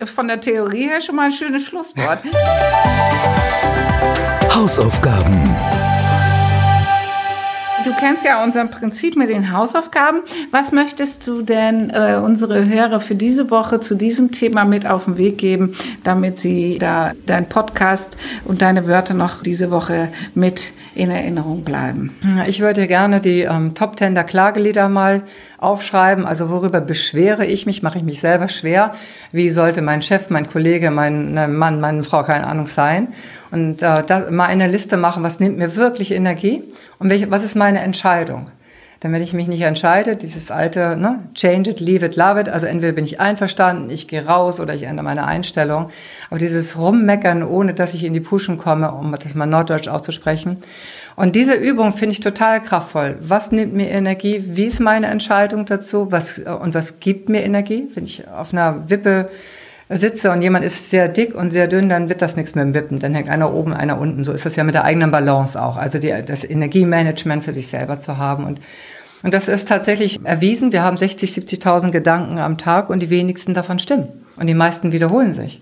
von 0.05 0.27
der 0.27 0.39
Theorie 0.39 0.83
her 0.83 1.01
schon 1.01 1.15
mal 1.15 1.25
ein 1.25 1.31
schönes 1.31 1.65
Schlusswort. 1.65 2.19
Hausaufgaben. 4.53 5.40
Du 7.91 7.97
kennst 7.97 8.23
ja 8.23 8.41
unser 8.41 8.65
Prinzip 8.67 9.17
mit 9.17 9.27
den 9.27 9.51
Hausaufgaben. 9.51 10.21
Was 10.49 10.71
möchtest 10.71 11.27
du 11.27 11.41
denn 11.41 11.89
äh, 11.89 12.21
unsere 12.23 12.65
Hörer 12.69 13.01
für 13.01 13.15
diese 13.15 13.51
Woche 13.51 13.81
zu 13.81 13.95
diesem 13.95 14.31
Thema 14.31 14.63
mit 14.63 14.87
auf 14.87 15.05
den 15.05 15.17
Weg 15.17 15.37
geben, 15.37 15.75
damit 16.05 16.39
sie 16.39 16.77
da 16.79 17.11
dein 17.25 17.49
Podcast 17.49 18.15
und 18.45 18.61
deine 18.61 18.87
Wörter 18.87 19.13
noch 19.13 19.43
diese 19.43 19.71
Woche 19.71 20.07
mit 20.35 20.71
in 20.95 21.11
Erinnerung 21.11 21.65
bleiben? 21.65 22.15
Ich 22.47 22.61
würde 22.61 22.87
gerne 22.87 23.19
die 23.19 23.41
ähm, 23.41 23.73
Top 23.73 23.97
Ten 23.97 24.15
der 24.15 24.23
Klagelieder 24.23 24.87
mal 24.87 25.23
aufschreiben. 25.57 26.25
Also 26.25 26.49
worüber 26.49 26.79
beschwere 26.79 27.45
ich 27.45 27.65
mich? 27.65 27.83
Mache 27.83 27.97
ich 27.97 28.05
mich 28.05 28.21
selber 28.21 28.47
schwer? 28.47 28.93
Wie 29.33 29.49
sollte 29.49 29.81
mein 29.81 30.01
Chef, 30.01 30.29
mein 30.29 30.49
Kollege, 30.49 30.91
mein 30.91 31.33
ne, 31.33 31.49
Mann, 31.49 31.81
meine 31.81 32.03
Frau, 32.03 32.23
keine 32.23 32.47
Ahnung 32.47 32.67
sein? 32.67 33.09
Und 33.51 33.81
äh, 33.81 34.03
da 34.03 34.31
mal 34.31 34.45
eine 34.45 34.67
Liste 34.67 34.97
machen, 34.97 35.23
was 35.23 35.39
nimmt 35.39 35.57
mir 35.57 35.75
wirklich 35.75 36.11
Energie 36.11 36.63
und 36.99 37.09
welche, 37.09 37.29
was 37.29 37.43
ist 37.43 37.55
meine 37.55 37.79
Entscheidung. 37.79 38.49
Denn 39.03 39.11
wenn 39.13 39.21
ich 39.23 39.33
mich 39.33 39.47
nicht 39.47 39.61
entscheide, 39.61 40.15
dieses 40.15 40.51
alte, 40.51 40.95
ne, 40.95 41.19
change 41.33 41.71
it, 41.71 41.79
leave 41.79 42.05
it, 42.05 42.15
love 42.15 42.39
it, 42.39 42.47
also 42.47 42.67
entweder 42.67 42.93
bin 42.93 43.03
ich 43.03 43.19
einverstanden, 43.19 43.89
ich 43.89 44.07
gehe 44.07 44.25
raus 44.25 44.59
oder 44.59 44.75
ich 44.75 44.83
ändere 44.83 45.03
meine 45.03 45.25
Einstellung. 45.25 45.89
Aber 46.29 46.37
dieses 46.37 46.77
Rummeckern, 46.77 47.41
ohne 47.43 47.73
dass 47.73 47.95
ich 47.95 48.03
in 48.03 48.13
die 48.13 48.19
Puschen 48.19 48.59
komme, 48.59 48.91
um 48.91 49.11
das 49.11 49.33
mal 49.33 49.47
norddeutsch 49.47 49.87
auszusprechen. 49.87 50.57
Und 51.15 51.35
diese 51.35 51.55
Übung 51.55 51.93
finde 51.93 52.13
ich 52.13 52.19
total 52.19 52.61
kraftvoll. 52.61 53.17
Was 53.21 53.51
nimmt 53.51 53.73
mir 53.73 53.89
Energie? 53.89 54.43
Wie 54.45 54.65
ist 54.65 54.79
meine 54.79 55.07
Entscheidung 55.07 55.65
dazu? 55.65 56.11
Was, 56.11 56.39
und 56.39 56.75
was 56.75 56.99
gibt 56.99 57.27
mir 57.27 57.43
Energie? 57.43 57.87
Wenn 57.95 58.05
ich 58.05 58.27
auf 58.27 58.53
einer 58.53 58.89
Wippe 58.89 59.29
sitze 59.97 60.31
und 60.31 60.41
jemand 60.41 60.65
ist 60.65 60.89
sehr 60.89 61.07
dick 61.07 61.35
und 61.35 61.51
sehr 61.51 61.67
dünn, 61.67 61.89
dann 61.89 62.09
wird 62.09 62.21
das 62.21 62.35
nichts 62.35 62.55
mit 62.55 62.63
dem 62.63 62.73
Wippen. 62.73 62.99
Dann 62.99 63.13
hängt 63.13 63.29
einer 63.29 63.53
oben, 63.53 63.73
einer 63.73 63.99
unten. 63.99 64.23
So 64.23 64.31
ist 64.31 64.45
das 64.45 64.55
ja 64.55 64.63
mit 64.63 64.75
der 64.75 64.83
eigenen 64.83 65.11
Balance 65.11 65.61
auch. 65.61 65.77
Also 65.77 65.99
die, 65.99 66.13
das 66.25 66.43
Energiemanagement 66.43 67.43
für 67.43 67.53
sich 67.53 67.67
selber 67.67 67.99
zu 67.99 68.17
haben. 68.17 68.45
Und, 68.45 68.59
und 69.23 69.33
das 69.33 69.47
ist 69.47 69.67
tatsächlich 69.67 70.19
erwiesen. 70.23 70.71
Wir 70.71 70.83
haben 70.83 70.97
60, 70.97 71.31
70.000 71.31 71.91
Gedanken 71.91 72.37
am 72.37 72.57
Tag 72.57 72.89
und 72.89 72.99
die 72.99 73.09
wenigsten 73.09 73.53
davon 73.53 73.79
stimmen. 73.79 74.07
Und 74.37 74.47
die 74.47 74.53
meisten 74.53 74.91
wiederholen 74.91 75.33
sich. 75.33 75.61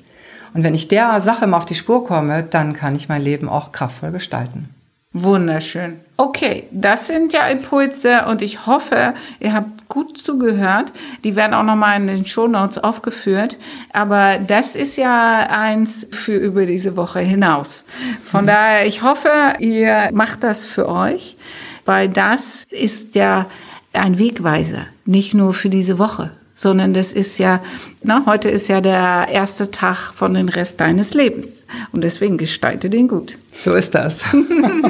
Und 0.53 0.63
wenn 0.63 0.75
ich 0.75 0.87
der 0.87 1.21
Sache 1.21 1.47
mal 1.47 1.57
auf 1.57 1.65
die 1.65 1.75
Spur 1.75 2.05
komme, 2.05 2.43
dann 2.43 2.73
kann 2.73 2.95
ich 2.95 3.09
mein 3.09 3.21
Leben 3.21 3.49
auch 3.49 3.71
kraftvoll 3.71 4.11
gestalten. 4.11 4.69
Wunderschön. 5.13 6.01
Okay, 6.17 6.65
das 6.71 7.07
sind 7.07 7.33
ja 7.33 7.47
Impulse 7.47 8.25
und 8.27 8.43
ich 8.43 8.67
hoffe, 8.67 9.15
ihr 9.39 9.53
habt 9.53 9.89
gut 9.89 10.19
zugehört. 10.19 10.93
Die 11.23 11.35
werden 11.35 11.55
auch 11.55 11.63
nochmal 11.63 11.99
in 11.99 12.05
den 12.05 12.27
Show 12.27 12.47
Notes 12.47 12.77
aufgeführt. 12.77 13.57
Aber 13.91 14.37
das 14.37 14.75
ist 14.75 14.97
ja 14.97 15.47
eins 15.49 16.07
für 16.11 16.35
über 16.35 16.67
diese 16.67 16.95
Woche 16.95 17.21
hinaus. 17.21 17.85
Von 18.21 18.43
mhm. 18.43 18.47
daher, 18.47 18.85
ich 18.85 19.01
hoffe, 19.01 19.55
ihr 19.57 20.09
macht 20.13 20.43
das 20.43 20.67
für 20.67 20.87
euch, 20.87 21.37
weil 21.85 22.07
das 22.07 22.65
ist 22.69 23.15
ja 23.15 23.47
ein 23.93 24.19
Wegweiser, 24.19 24.85
nicht 25.05 25.33
nur 25.33 25.55
für 25.55 25.69
diese 25.69 25.97
Woche, 25.97 26.29
sondern 26.59 26.93
das 26.93 27.13
ist 27.13 27.37
ja, 27.37 27.61
na, 28.03 28.25
heute 28.25 28.49
ist 28.49 28.67
ja 28.67 28.81
der 28.81 29.29
erste 29.31 29.71
Tag 29.71 30.11
von 30.13 30.33
den 30.33 30.49
Rest 30.49 30.81
deines 30.81 31.13
Lebens. 31.13 31.63
Und 31.93 32.03
deswegen 32.03 32.37
gestalte 32.37 32.89
den 32.89 33.07
gut. 33.07 33.37
So 33.53 33.75
ist 33.75 33.95
das. 33.95 34.17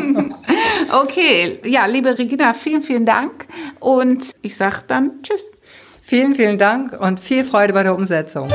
okay, 0.91 1.59
ja, 1.63 1.85
liebe 1.85 2.17
Regina, 2.17 2.55
vielen, 2.55 2.81
vielen 2.81 3.05
Dank. 3.05 3.45
Und 3.79 4.31
ich 4.41 4.55
sage 4.55 4.77
dann 4.87 5.21
Tschüss. 5.21 5.51
Vielen, 6.01 6.33
vielen 6.33 6.57
Dank 6.57 6.99
und 6.99 7.19
viel 7.19 7.43
Freude 7.43 7.73
bei 7.73 7.83
der 7.83 7.93
Umsetzung. 7.93 8.47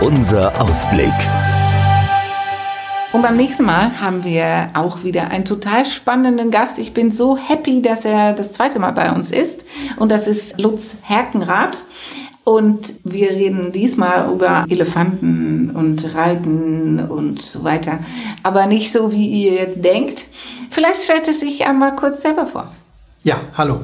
Unser 0.00 0.60
Ausblick. 0.60 1.12
Und 3.14 3.22
beim 3.22 3.36
nächsten 3.36 3.64
Mal 3.64 4.00
haben 4.00 4.24
wir 4.24 4.70
auch 4.74 5.04
wieder 5.04 5.30
einen 5.30 5.44
total 5.44 5.86
spannenden 5.86 6.50
Gast. 6.50 6.80
Ich 6.80 6.94
bin 6.94 7.12
so 7.12 7.36
happy, 7.36 7.80
dass 7.80 8.04
er 8.04 8.32
das 8.32 8.52
zweite 8.52 8.80
Mal 8.80 8.90
bei 8.90 9.12
uns 9.12 9.30
ist. 9.30 9.64
Und 9.98 10.08
das 10.08 10.26
ist 10.26 10.58
Lutz 10.58 10.96
Herkenrath. 11.02 11.84
Und 12.42 12.92
wir 13.04 13.30
reden 13.30 13.70
diesmal 13.70 14.32
über 14.34 14.66
Elefanten 14.68 15.70
und 15.70 16.12
Reiten 16.16 17.08
und 17.08 17.40
so 17.40 17.62
weiter. 17.62 18.00
Aber 18.42 18.66
nicht 18.66 18.92
so, 18.92 19.12
wie 19.12 19.28
ihr 19.28 19.52
jetzt 19.52 19.84
denkt. 19.84 20.24
Vielleicht 20.70 21.04
stellt 21.04 21.28
es 21.28 21.38
sich 21.38 21.64
einmal 21.64 21.94
kurz 21.94 22.20
selber 22.20 22.48
vor. 22.48 22.72
Ja, 23.22 23.42
hallo. 23.56 23.82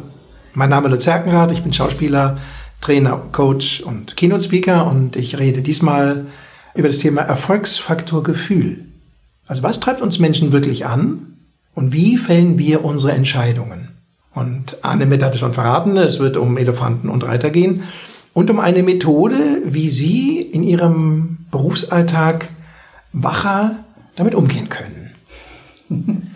Mein 0.55 0.71
Name 0.71 0.89
ist 0.89 0.93
Lutz 0.95 1.07
Herkenrath. 1.07 1.53
Ich 1.53 1.63
bin 1.63 1.73
Schauspieler, 1.73 2.39
Trainer, 2.81 3.23
Coach 3.31 3.81
und 3.83 4.17
Keynote-Speaker. 4.17 4.89
Und 4.89 5.15
ich 5.15 5.39
rede 5.39 5.63
diesmal 5.63 6.27
über 6.75 6.89
das 6.89 6.99
Thema 6.99 7.23
Erfolgsfaktor 7.23 8.25
Gefühl. 8.25 8.90
Also 9.51 9.65
was 9.65 9.81
treibt 9.81 10.01
uns 10.01 10.21
Menschen 10.21 10.53
wirklich 10.53 10.87
an 10.87 11.35
und 11.75 11.93
wie 11.93 12.19
fällen 12.19 12.57
wir 12.57 12.85
unsere 12.85 13.15
Entscheidungen? 13.15 13.89
Und 14.33 14.79
Annemette 14.83 15.27
hatte 15.27 15.39
schon 15.39 15.55
verraten, 15.55 15.97
es 15.97 16.21
wird 16.21 16.37
um 16.37 16.57
Elefanten 16.57 17.09
und 17.09 17.27
Reiter 17.27 17.51
gehen 17.51 17.83
und 18.33 18.49
um 18.49 18.61
eine 18.61 18.85
Methode, 18.85 19.61
wie 19.65 19.89
Sie 19.89 20.41
in 20.41 20.63
Ihrem 20.63 21.39
Berufsalltag 21.51 22.49
wacher 23.13 23.75
damit 24.15 24.37
umgehen 24.37 24.69
können. 24.69 25.17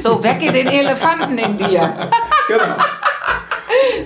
so, 0.00 0.24
wecke 0.24 0.50
den 0.50 0.66
Elefanten 0.66 1.38
in 1.38 1.58
dir. 1.58 2.10
genau. 2.48 2.74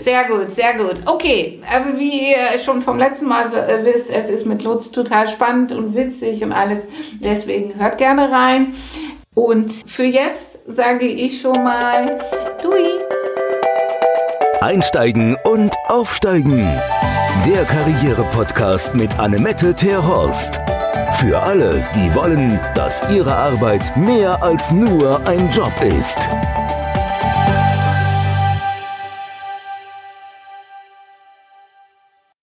Sehr 0.05 0.29
gut, 0.29 0.55
sehr 0.55 0.75
gut. 0.75 0.97
Okay, 1.07 1.62
aber 1.67 1.99
wie 1.99 2.33
ihr 2.33 2.59
schon 2.62 2.83
vom 2.83 2.99
letzten 2.99 3.27
Mal 3.27 3.51
wisst, 3.85 4.11
es 4.11 4.29
ist 4.29 4.45
mit 4.45 4.62
Lutz 4.62 4.90
total 4.90 5.29
spannend 5.29 5.73
und 5.73 5.95
witzig 5.97 6.45
und 6.45 6.53
alles. 6.53 6.83
Deswegen 7.21 7.81
hört 7.81 7.97
gerne 7.97 8.31
rein. 8.31 8.75
Und 9.35 9.73
für 9.87 10.05
jetzt 10.05 10.59
sage 10.67 11.07
ich 11.07 11.40
schon 11.40 11.64
mal 11.64 12.19
Dui. 12.62 12.85
Einsteigen 14.61 15.38
und 15.45 15.75
aufsteigen. 15.88 16.71
Der 17.47 17.64
Karriere-Podcast 17.64 18.95
mit 18.95 19.19
Annemette 19.19 19.75
Terhorst. 19.75 20.61
Für 21.14 21.40
alle, 21.40 21.83
die 21.95 22.14
wollen, 22.14 22.61
dass 22.75 23.11
ihre 23.11 23.35
Arbeit 23.35 23.97
mehr 23.97 24.43
als 24.43 24.71
nur 24.71 25.27
ein 25.27 25.49
Job 25.49 25.73
ist. 25.99 26.19